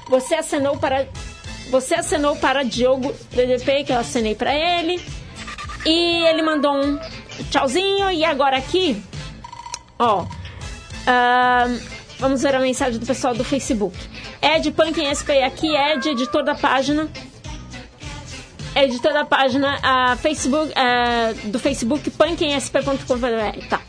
você 0.08 0.34
acenou 0.34 0.76
para. 0.76 1.06
Você 1.70 1.94
acenou 1.94 2.36
para 2.36 2.62
Diogo 2.62 3.12
DDP, 3.32 3.84
que 3.84 3.92
eu 3.92 3.98
acenei 3.98 4.34
para 4.34 4.54
ele. 4.54 5.02
E 5.84 6.24
ele 6.26 6.42
mandou 6.42 6.72
um 6.76 6.98
tchauzinho. 7.50 8.10
E 8.12 8.24
agora 8.24 8.56
aqui, 8.56 9.02
ó. 9.98 10.26
ahn, 11.06 11.78
vamos 12.18 12.42
ver 12.42 12.54
a 12.54 12.60
mensagem 12.60 13.00
do 13.00 13.06
pessoal 13.06 13.34
do 13.34 13.42
Facebook. 13.42 13.96
Ed 14.46 14.70
Punkin 14.70 15.10
SP 15.10 15.42
aqui, 15.42 15.74
Ed, 15.74 16.08
editor 16.08 16.44
da 16.44 16.54
página. 16.54 17.08
Editor 18.76 19.12
da 19.12 19.24
página 19.24 19.76
ah, 19.82 20.16
Facebook, 20.16 20.72
ah, 20.76 21.32
do 21.46 21.58
Facebook, 21.58 22.08
punkinsp.com.br. 22.10 23.68
Tá. 23.68 23.80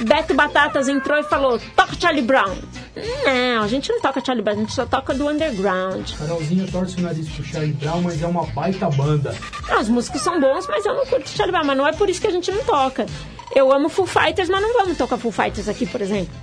Beto 0.00 0.34
Batatas 0.34 0.88
entrou 0.88 1.16
e 1.18 1.22
falou: 1.22 1.60
toca 1.76 1.94
Charlie 2.00 2.22
Brown. 2.22 2.56
Não, 2.96 3.62
a 3.62 3.68
gente 3.68 3.90
não 3.92 4.00
toca 4.00 4.20
Charlie 4.24 4.42
Brown, 4.42 4.56
a 4.56 4.58
gente 4.58 4.74
só 4.74 4.84
toca 4.84 5.14
do 5.14 5.28
underground. 5.28 6.10
Carolzinha 6.18 6.66
torce 6.66 6.96
o 6.98 7.02
nariz 7.02 7.28
pro 7.28 7.44
Charlie 7.44 7.72
Brown, 7.74 8.02
mas 8.02 8.20
é 8.20 8.26
uma 8.26 8.44
baita 8.46 8.90
banda. 8.90 9.32
Não, 9.68 9.80
os 9.80 9.88
músicos 9.88 10.20
são 10.20 10.40
bons, 10.40 10.66
mas 10.66 10.84
eu 10.84 10.94
não 10.96 11.06
curto 11.06 11.28
Charlie 11.28 11.52
Brown, 11.52 11.64
mas 11.64 11.76
não 11.76 11.86
é 11.86 11.92
por 11.92 12.10
isso 12.10 12.20
que 12.20 12.26
a 12.26 12.32
gente 12.32 12.50
não 12.50 12.64
toca. 12.64 13.06
Eu 13.54 13.72
amo 13.72 13.88
Full 13.88 14.06
Fighters, 14.06 14.48
mas 14.48 14.62
não 14.62 14.72
vamos 14.72 14.98
tocar 14.98 15.16
Full 15.16 15.30
Fighters 15.30 15.68
aqui, 15.68 15.86
por 15.86 16.00
exemplo. 16.00 16.34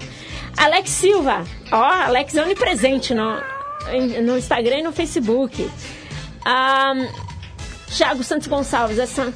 Alex 0.57 0.89
Silva, 0.89 1.43
ó, 1.71 1.83
Alex 1.83 2.35
é 2.35 2.43
onipresente 2.43 3.13
no, 3.13 3.37
no 4.23 4.37
Instagram 4.37 4.77
e 4.79 4.83
no 4.83 4.91
Facebook. 4.91 5.69
Ahn, 6.45 7.07
Thiago 7.95 8.23
Santos 8.23 8.47
Gonçalves, 8.47 8.97
essa, 8.99 9.33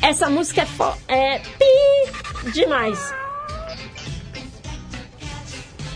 essa 0.00 0.28
música 0.28 0.62
é, 0.62 0.66
fo- 0.66 0.96
é 1.08 1.38
pi 1.38 2.50
demais. 2.52 3.14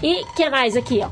E 0.02 0.24
que 0.36 0.48
mais 0.50 0.76
aqui, 0.76 1.00
ó? 1.02 1.10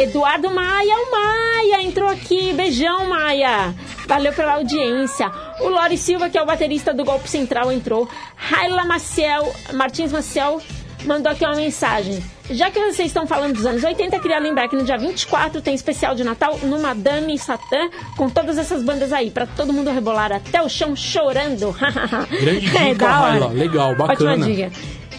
Eduardo 0.00 0.48
Maia, 0.50 0.94
o 0.96 1.10
Maia 1.10 1.82
entrou 1.82 2.08
aqui. 2.08 2.52
Beijão, 2.54 3.06
Maia. 3.08 3.74
Valeu 4.06 4.32
pela 4.32 4.54
audiência. 4.54 5.30
O 5.60 5.68
Lori 5.68 5.98
Silva, 5.98 6.30
que 6.30 6.38
é 6.38 6.42
o 6.42 6.46
baterista 6.46 6.94
do 6.94 7.04
Golpe 7.04 7.28
Central, 7.28 7.70
entrou. 7.70 8.08
Raila 8.34 8.84
Maciel, 8.84 9.52
Martins 9.74 10.10
Maciel 10.10 10.60
mandou 11.04 11.30
aqui 11.30 11.44
uma 11.44 11.54
mensagem. 11.56 12.22
Já 12.50 12.70
que 12.70 12.78
vocês 12.80 13.08
estão 13.08 13.26
falando 13.26 13.54
dos 13.54 13.64
anos 13.64 13.82
80, 13.84 14.18
queria 14.18 14.38
lembrar 14.38 14.68
que 14.68 14.74
no 14.76 14.82
dia 14.84 14.98
24 14.98 15.60
tem 15.60 15.74
especial 15.74 16.14
de 16.14 16.24
Natal 16.24 16.58
no 16.64 16.80
Madame 16.80 17.38
Satã, 17.38 17.88
com 18.16 18.28
todas 18.28 18.58
essas 18.58 18.82
bandas 18.82 19.12
aí, 19.12 19.30
pra 19.30 19.46
todo 19.46 19.72
mundo 19.72 19.90
rebolar 19.90 20.32
até 20.32 20.60
o 20.60 20.68
chão 20.68 20.96
chorando. 20.96 21.74
Grande 22.28 22.60
dica, 22.60 22.78
É, 22.78 22.94
da 22.94 23.20
hora. 23.20 23.30
Raila. 23.32 23.46
Legal, 23.48 23.96
bacana. 23.96 24.32
Ótima 24.32 24.46
dica. 24.46 24.72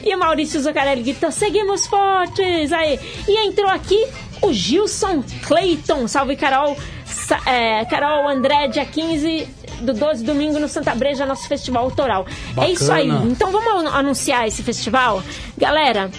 E 0.04 0.16
o 0.16 0.20
Maurício 0.20 0.60
Zuccarelli 0.60 1.04
gritou, 1.04 1.32
seguimos 1.32 1.86
fortes! 1.88 2.74
Aí. 2.74 3.00
E 3.28 3.48
entrou 3.48 3.70
aqui 3.70 4.04
o 4.42 4.52
Gilson 4.52 5.24
Clayton. 5.48 6.08
Salve, 6.08 6.36
Carol. 6.36 6.76
Sa- 7.06 7.40
é, 7.46 7.86
Carol 7.86 8.28
André, 8.28 8.68
dia 8.68 8.86
15 8.86 9.48
do 9.82 9.94
12, 9.94 10.24
domingo, 10.24 10.60
no 10.60 10.68
Santa 10.68 10.94
Breja, 10.96 11.26
nosso 11.26 11.48
festival 11.48 11.84
autoral. 11.84 12.26
É 12.58 12.70
isso 12.72 12.92
aí. 12.92 13.08
Bacana. 13.10 13.32
Então 13.32 13.52
vamos 13.52 13.68
anu- 13.86 13.96
anunciar 13.96 14.48
esse 14.48 14.64
festival? 14.64 15.22
Galera, 15.58 16.10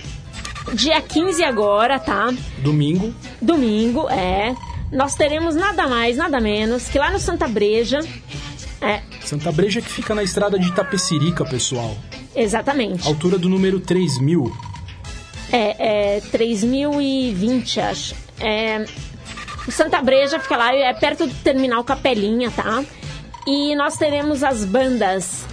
dia 0.74 1.00
15 1.00 1.42
agora, 1.44 1.98
tá? 1.98 2.32
Domingo, 2.58 3.14
Domingo, 3.40 4.08
é. 4.08 4.54
Nós 4.90 5.14
teremos 5.14 5.54
nada 5.54 5.88
mais, 5.88 6.16
nada 6.16 6.38
menos 6.40 6.88
que 6.88 6.98
lá 6.98 7.10
no 7.10 7.18
Santa 7.18 7.48
Breja. 7.48 8.00
É, 8.80 9.00
Santa 9.24 9.50
Breja 9.52 9.80
que 9.80 9.88
fica 9.88 10.14
na 10.14 10.22
estrada 10.22 10.58
de 10.58 10.68
Itapecerica, 10.68 11.44
pessoal. 11.44 11.96
exatamente. 12.34 13.06
Altura 13.06 13.38
do 13.38 13.48
número 13.48 13.80
3000. 13.80 14.52
É, 15.50 16.16
é 16.16 16.20
3020, 16.20 17.80
acho. 17.80 18.14
É, 18.40 18.84
o 19.66 19.70
Santa 19.70 20.02
Breja 20.02 20.40
fica 20.40 20.56
lá, 20.56 20.74
é 20.74 20.92
perto 20.92 21.26
do 21.26 21.34
terminal 21.36 21.84
Capelinha, 21.84 22.50
tá? 22.50 22.84
E 23.46 23.74
nós 23.76 23.96
teremos 23.96 24.42
as 24.42 24.64
bandas 24.64 25.44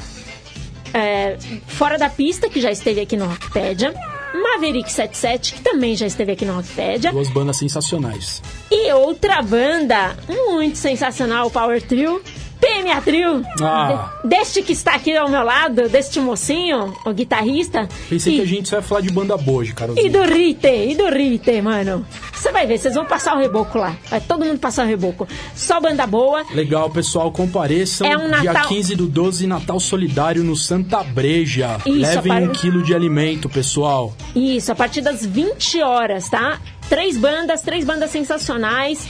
é, 0.93 1.37
Fora 1.67 1.97
da 1.97 2.09
Pista, 2.09 2.49
que 2.49 2.59
já 2.61 2.71
esteve 2.71 3.01
aqui 3.01 3.15
no 3.15 3.25
Rockpedia. 3.25 3.93
Maverick 4.33 4.91
77, 4.91 5.55
que 5.55 5.61
também 5.61 5.95
já 5.95 6.05
esteve 6.05 6.33
aqui 6.33 6.45
no 6.45 6.53
Rockpedia. 6.53 7.11
Duas 7.11 7.29
bandas 7.29 7.57
sensacionais. 7.57 8.41
E 8.71 8.91
outra 8.93 9.41
banda 9.41 10.15
muito 10.27 10.77
sensacional, 10.77 11.47
o 11.47 11.51
Power 11.51 11.81
Trio. 11.81 12.21
PMA 12.59 13.01
Trio. 13.01 13.43
Ah. 13.61 14.11
De- 14.23 14.29
deste 14.29 14.61
que 14.61 14.73
está 14.73 14.95
aqui 14.95 15.15
ao 15.15 15.29
meu 15.29 15.43
lado, 15.43 15.87
deste 15.89 16.19
mocinho, 16.19 16.93
o 17.05 17.13
guitarrista. 17.13 17.87
Pensei 18.09 18.33
e, 18.33 18.35
que 18.37 18.41
a 18.41 18.47
gente 18.47 18.71
ia 18.71 18.81
falar 18.81 19.01
de 19.01 19.09
banda 19.11 19.37
boa 19.37 19.59
hoje, 19.59 19.73
Carolzinha. 19.73 20.05
E 20.05 20.09
do 20.09 20.21
Rite, 20.23 20.67
e 20.67 20.95
do 20.95 21.07
Rite, 21.09 21.61
mano. 21.61 22.05
Você 22.33 22.51
vai 22.51 22.65
ver, 22.65 22.77
vocês 22.77 22.93
vão 22.95 23.05
passar 23.05 23.35
o 23.35 23.39
reboco 23.39 23.77
lá. 23.77 23.95
Vai 24.09 24.21
todo 24.21 24.45
mundo 24.45 24.59
passar 24.59 24.85
o 24.85 24.87
reboco. 24.87 25.27
Só 25.55 25.79
banda 25.79 26.05
boa. 26.07 26.45
Legal, 26.53 26.89
pessoal, 26.89 27.31
compareçam. 27.31 28.07
É 28.07 28.17
um 28.17 28.29
Dia 28.39 28.53
Natal- 28.53 28.67
15 28.69 28.95
do 28.95 29.07
12, 29.07 29.45
Natal 29.47 29.79
Solidário 29.79 30.43
no 30.43 30.55
Santa 30.55 31.03
Breja. 31.03 31.77
Isso, 31.85 31.97
Levem 31.99 32.33
para- 32.33 32.45
um 32.45 32.49
quilo 32.49 32.81
de 32.83 32.93
alimento, 32.95 33.49
pessoal. 33.49 34.13
Isso, 34.35 34.71
a 34.71 34.75
partir 34.75 35.01
das 35.01 35.25
20 35.25 35.81
horas, 35.81 36.29
tá? 36.29 36.59
Três 36.89 37.17
bandas, 37.17 37.61
três 37.61 37.83
bandas 37.85 38.09
sensacionais. 38.11 39.07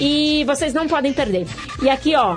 E 0.00 0.42
vocês 0.44 0.72
não 0.72 0.88
podem 0.88 1.12
perder. 1.12 1.46
E 1.82 1.88
aqui, 1.88 2.16
ó. 2.16 2.36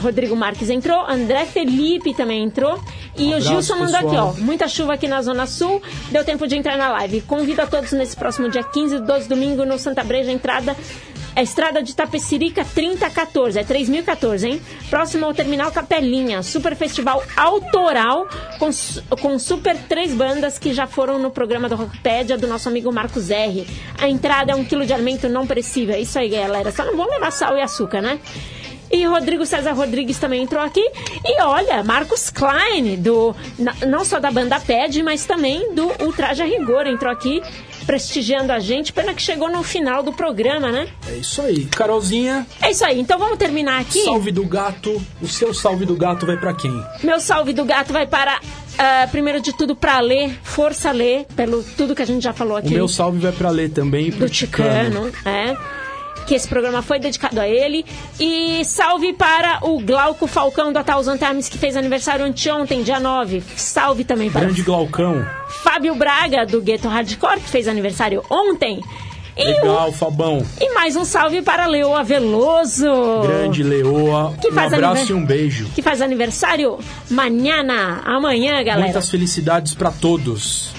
Rodrigo 0.00 0.34
Marques 0.36 0.68
entrou, 0.70 1.00
André 1.08 1.46
Felipe 1.46 2.14
também 2.14 2.42
entrou. 2.42 2.82
E 3.16 3.34
Um 3.34 3.36
o 3.36 3.40
Gilson 3.40 3.76
mandou 3.76 4.00
pessoal. 4.00 4.30
aqui, 4.30 4.40
ó. 4.40 4.44
Muita 4.44 4.68
chuva 4.68 4.94
aqui 4.94 5.08
na 5.08 5.20
Zona 5.22 5.46
Sul. 5.46 5.82
Deu 6.10 6.24
tempo 6.24 6.46
de 6.46 6.56
entrar 6.56 6.76
na 6.76 6.88
live. 6.90 7.20
Convido 7.22 7.62
a 7.62 7.66
todos 7.66 7.92
nesse 7.92 8.16
próximo 8.16 8.48
dia 8.48 8.62
15 8.62 8.98
do 9.00 9.06
12 9.06 9.28
domingo 9.28 9.64
no 9.64 9.78
Santa 9.78 10.04
Breja. 10.04 10.30
Entrada. 10.30 10.76
É 11.36 11.42
Estrada 11.42 11.80
de 11.80 11.94
Tapecirica 11.94 12.64
3014, 12.64 13.60
é 13.60 13.62
3014, 13.62 14.48
hein? 14.48 14.60
Próximo 14.90 15.24
ao 15.24 15.32
Terminal 15.32 15.70
Capelinha, 15.70 16.42
super 16.42 16.74
festival 16.74 17.22
autoral 17.36 18.26
com, 18.58 18.70
com 19.20 19.38
super 19.38 19.76
três 19.88 20.12
bandas 20.12 20.58
que 20.58 20.72
já 20.72 20.88
foram 20.88 21.16
no 21.16 21.30
programa 21.30 21.68
do 21.68 21.76
Rockpedia 21.76 22.36
do 22.36 22.48
nosso 22.48 22.68
amigo 22.68 22.90
Marcos 22.90 23.30
R. 23.30 23.64
A 23.98 24.08
entrada 24.08 24.50
é 24.50 24.54
um 24.56 24.64
quilo 24.64 24.84
de 24.84 24.92
alimento 24.92 25.28
não 25.28 25.46
perecível, 25.46 25.94
é 25.94 26.00
isso 26.00 26.18
aí, 26.18 26.28
galera. 26.28 26.72
Só 26.72 26.84
não 26.84 26.96
vão 26.96 27.08
levar 27.08 27.30
sal 27.30 27.56
e 27.56 27.62
açúcar, 27.62 28.00
né? 28.00 28.18
E 28.90 29.04
Rodrigo 29.04 29.44
César 29.44 29.72
Rodrigues 29.72 30.18
também 30.18 30.42
entrou 30.42 30.62
aqui. 30.62 30.80
E 31.24 31.42
olha, 31.42 31.82
Marcos 31.84 32.30
Klein, 32.30 32.96
do, 32.96 33.34
não 33.86 34.04
só 34.04 34.18
da 34.18 34.30
banda 34.30 34.58
PED, 34.60 35.02
mas 35.02 35.24
também 35.26 35.74
do 35.74 35.90
Ultraja 36.02 36.44
Rigor, 36.44 36.86
entrou 36.86 37.12
aqui 37.12 37.42
prestigiando 37.86 38.52
a 38.52 38.58
gente. 38.58 38.92
Pena 38.92 39.14
que 39.14 39.22
chegou 39.22 39.50
no 39.50 39.62
final 39.62 40.02
do 40.02 40.12
programa, 40.12 40.70
né? 40.70 40.88
É 41.08 41.16
isso 41.16 41.40
aí. 41.40 41.64
Carolzinha, 41.66 42.46
É 42.62 42.70
isso 42.70 42.84
aí, 42.84 43.00
então 43.00 43.18
vamos 43.18 43.38
terminar 43.38 43.80
aqui. 43.80 44.04
salve 44.04 44.30
do 44.30 44.44
gato. 44.44 45.00
O 45.22 45.26
seu 45.26 45.54
salve 45.54 45.84
do 45.86 45.96
gato 45.96 46.26
vai 46.26 46.36
pra 46.36 46.52
quem? 46.54 46.72
Meu 47.02 47.18
salve 47.20 47.52
do 47.54 47.64
gato 47.64 47.92
vai 47.92 48.06
para, 48.06 48.38
ah, 48.78 49.08
primeiro 49.10 49.40
de 49.40 49.56
tudo, 49.56 49.74
para 49.74 50.00
Lê, 50.00 50.28
força 50.42 50.90
Lê, 50.92 51.24
pelo 51.36 51.62
tudo 51.62 51.94
que 51.94 52.02
a 52.02 52.06
gente 52.06 52.22
já 52.22 52.32
falou 52.34 52.54
O 52.54 52.56
aqui. 52.58 52.70
meu 52.74 52.88
salve 52.88 53.18
vai 53.18 53.32
pra 53.32 53.48
Lê 53.50 53.68
também 53.70 54.10
pro 54.10 54.26
do 54.26 54.30
Ticano, 54.30 55.10
é. 55.24 55.56
Que 56.28 56.34
esse 56.34 56.46
programa 56.46 56.82
foi 56.82 56.98
dedicado 56.98 57.40
a 57.40 57.48
ele. 57.48 57.84
E 58.20 58.62
salve 58.64 59.14
para 59.14 59.60
o 59.62 59.80
Glauco 59.80 60.26
Falcão 60.26 60.70
da 60.72 60.84
Thousand 60.84 61.16
Times, 61.16 61.48
que 61.48 61.56
fez 61.56 61.74
aniversário 61.74 62.24
anteontem, 62.24 62.82
dia 62.82 63.00
9. 63.00 63.42
Salve 63.56 64.04
também 64.04 64.30
para 64.30 64.42
Grande 64.42 64.62
Glaucão. 64.62 65.24
Fábio 65.62 65.94
Braga, 65.94 66.44
do 66.44 66.60
Gueto 66.60 66.86
Hardcore, 66.86 67.40
que 67.40 67.48
fez 67.48 67.66
aniversário 67.66 68.22
ontem. 68.30 68.80
Legal, 69.38 69.92
Fabão. 69.92 70.44
e 70.60 70.74
mais 70.74 70.96
um 70.96 71.04
salve 71.04 71.40
para 71.42 71.64
Leoa 71.66 72.02
Veloso. 72.02 72.86
Grande 73.22 73.62
Leoa. 73.62 74.34
Que 74.40 74.48
um 74.48 74.52
faz 74.52 74.72
abraço 74.72 74.96
aniver- 74.96 75.16
e 75.16 75.18
um 75.20 75.24
beijo. 75.24 75.66
Que 75.76 75.80
faz 75.80 76.02
aniversário 76.02 76.76
manhã, 77.08 77.62
amanhã, 78.04 78.54
galera. 78.64 78.80
Muitas 78.82 79.08
felicidades 79.08 79.74
pra 79.74 79.92
todos. 79.92 80.70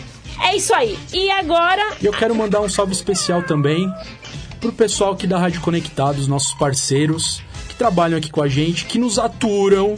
É 0.42 0.56
isso 0.56 0.74
aí. 0.74 0.98
E 1.14 1.30
agora, 1.32 1.82
eu 2.02 2.12
quero 2.12 2.34
mandar 2.36 2.60
um 2.62 2.70
salve 2.70 2.92
especial 2.94 3.44
também 3.44 3.90
pro 4.60 4.72
pessoal 4.72 5.14
aqui 5.14 5.26
da 5.28 5.38
Rádio 5.40 5.62
Conectados, 5.62 6.28
nossos 6.28 6.54
parceiros 6.54 7.42
que 7.68 7.76
trabalham 7.76 8.18
aqui 8.18 8.30
com 8.30 8.42
a 8.42 8.48
gente, 8.48 8.86
que 8.86 8.98
nos 9.00 9.18
aturam, 9.20 9.96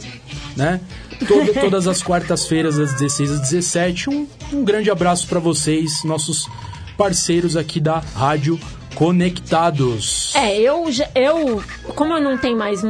né? 0.56 0.80
Toda- 1.26 1.52
todas 1.60 1.86
as 1.88 2.02
quartas-feiras, 2.02 2.76
das 2.76 2.92
16 2.92 3.30
às 3.32 3.40
17. 3.40 4.10
Um, 4.10 4.26
um 4.52 4.64
grande 4.64 4.90
abraço 4.90 5.26
pra 5.26 5.40
vocês, 5.40 6.04
nossos 6.04 6.48
parceiros 6.96 7.56
aqui 7.56 7.80
da 7.80 7.98
Rádio 8.14 8.58
Conectados. 8.94 10.32
É, 10.34 10.56
eu, 10.58 10.84
eu 11.14 11.62
como 11.94 12.12
eu 12.14 12.20
não 12.22 12.36
tenho 12.38 12.56
mais 12.58 12.80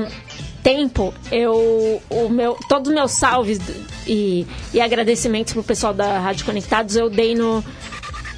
tempo, 0.62 1.12
eu 1.31 2.03
o 2.11 2.29
meu 2.29 2.57
todos 2.68 2.89
os 2.89 2.95
meus 2.95 3.12
salves 3.12 3.59
e, 4.07 4.47
e 4.75 4.81
agradecimentos 4.81 5.53
pro 5.53 5.62
pessoal 5.62 5.93
da 5.95 6.18
Rádio 6.18 6.45
Conectados 6.45 6.97
eu 6.97 7.09
dei 7.11 7.35
no 7.35 7.64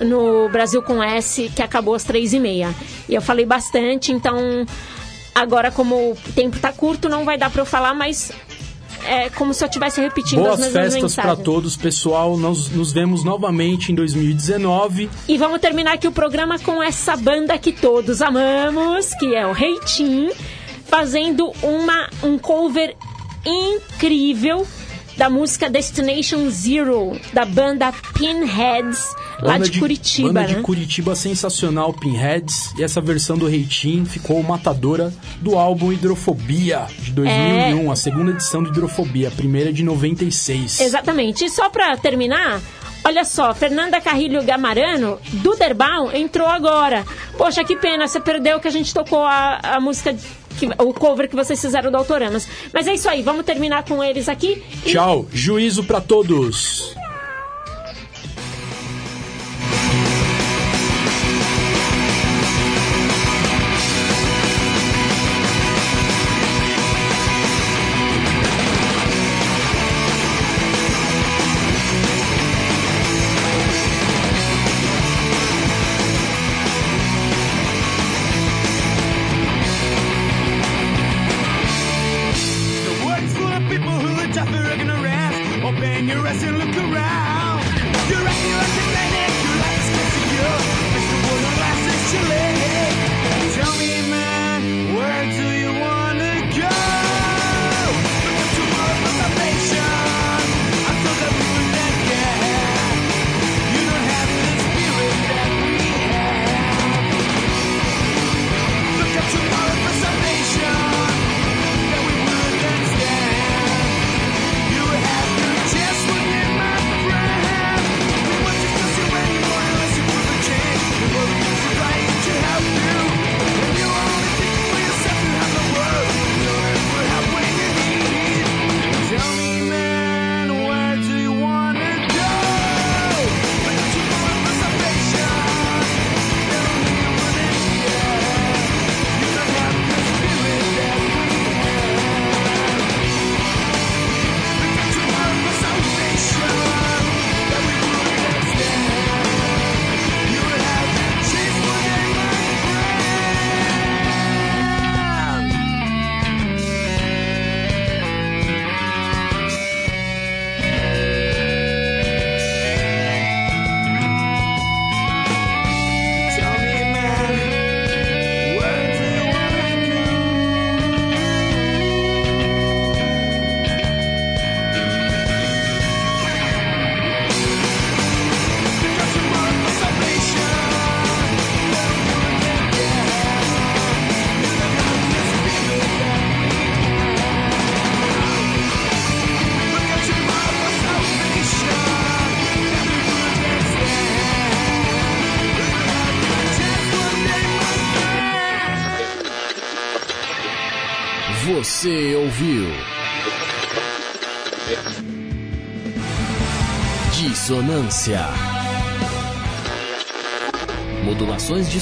no 0.00 0.48
Brasil 0.48 0.82
com 0.82 1.02
S, 1.02 1.50
que 1.54 1.62
acabou 1.62 1.94
às 1.94 2.04
três 2.04 2.32
e 2.32 2.40
meia. 2.40 2.74
E 3.08 3.14
eu 3.14 3.22
falei 3.22 3.46
bastante, 3.46 4.12
então 4.12 4.66
agora 5.34 5.70
como 5.70 6.12
o 6.12 6.16
tempo 6.34 6.58
tá 6.58 6.72
curto, 6.72 7.08
não 7.08 7.24
vai 7.24 7.36
dar 7.36 7.50
pra 7.50 7.62
eu 7.62 7.66
falar, 7.66 7.94
mas 7.94 8.32
é 9.04 9.28
como 9.30 9.52
se 9.52 9.62
eu 9.62 9.66
estivesse 9.66 10.00
repetindo 10.00 10.40
as 10.40 10.46
Boas 10.46 10.60
mesmas 10.60 10.82
festas 10.82 11.02
mensagens. 11.02 11.44
todos, 11.44 11.76
pessoal. 11.76 12.36
Nós 12.36 12.70
nos 12.70 12.92
vemos 12.92 13.22
novamente 13.22 13.92
em 13.92 13.94
2019. 13.94 15.10
E 15.28 15.36
vamos 15.36 15.60
terminar 15.60 15.94
aqui 15.94 16.08
o 16.08 16.12
programa 16.12 16.58
com 16.58 16.82
essa 16.82 17.16
banda 17.16 17.56
que 17.58 17.72
todos 17.72 18.22
amamos, 18.22 19.14
que 19.14 19.34
é 19.34 19.46
o 19.46 19.52
Reitin, 19.52 20.30
fazendo 20.86 21.52
uma, 21.62 22.08
um 22.22 22.38
cover 22.38 22.96
incrível 23.44 24.66
da 25.16 25.30
música 25.30 25.70
Destination 25.70 26.50
Zero, 26.50 27.18
da 27.32 27.44
banda 27.44 27.92
Pinheads, 28.14 29.14
lá 29.40 29.54
Banda 29.54 29.68
de, 29.68 29.78
Curitiba, 29.78 30.28
Banda 30.28 30.40
né? 30.40 30.46
de 30.46 30.56
Curitiba 30.62 31.14
sensacional, 31.14 31.92
Pinheads. 31.92 32.74
E 32.78 32.82
essa 32.82 33.00
versão 33.00 33.36
do 33.36 33.46
Reitinho 33.46 34.04
ficou 34.06 34.42
matadora 34.42 35.12
do 35.40 35.56
álbum 35.56 35.92
Hidrofobia, 35.92 36.86
de 36.98 37.12
2001, 37.12 37.90
a 37.90 37.96
segunda 37.96 38.30
edição 38.32 38.62
do 38.62 38.70
Hidrofobia, 38.70 39.28
a 39.28 39.30
primeira 39.30 39.72
de 39.72 39.82
96. 39.82 40.80
Exatamente. 40.80 41.44
E 41.44 41.50
só 41.50 41.68
pra 41.68 41.96
terminar, 41.96 42.60
olha 43.04 43.24
só, 43.24 43.54
Fernanda 43.54 44.00
Carrilho 44.00 44.42
Gamarano, 44.42 45.18
do 45.34 45.54
Derbaum, 45.56 46.10
entrou 46.12 46.48
agora. 46.48 47.04
Poxa, 47.36 47.64
que 47.64 47.76
pena, 47.76 48.06
você 48.06 48.20
perdeu 48.20 48.60
que 48.60 48.68
a 48.68 48.72
gente 48.72 48.92
tocou 48.92 49.22
a, 49.22 49.60
a 49.62 49.80
música, 49.80 50.16
que, 50.54 50.66
o 50.66 50.94
cover 50.94 51.28
que 51.28 51.36
vocês 51.36 51.60
fizeram 51.60 51.90
do 51.90 51.96
Autoramas. 51.96 52.48
Mas 52.72 52.86
é 52.86 52.94
isso 52.94 53.08
aí, 53.08 53.22
vamos 53.22 53.44
terminar 53.44 53.84
com 53.84 54.02
eles 54.02 54.28
aqui. 54.28 54.62
E 54.86 54.92
Tchau, 54.92 55.26
juízo 55.32 55.84
pra 55.84 56.00
todos. 56.00 56.94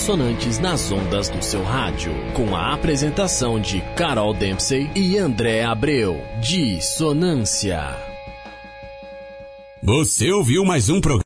Dissonantes 0.02 0.58
nas 0.58 0.90
ondas 0.90 1.28
do 1.28 1.40
seu 1.44 1.62
rádio. 1.62 2.12
Com 2.34 2.56
a 2.56 2.74
apresentação 2.74 3.60
de 3.60 3.80
Carol 3.94 4.34
Dempsey 4.34 4.90
e 4.96 5.16
André 5.16 5.62
Abreu. 5.62 6.20
Dissonância. 6.40 7.96
Você 9.80 10.32
ouviu 10.32 10.64
mais 10.64 10.88
um 10.88 11.00
programa. 11.00 11.20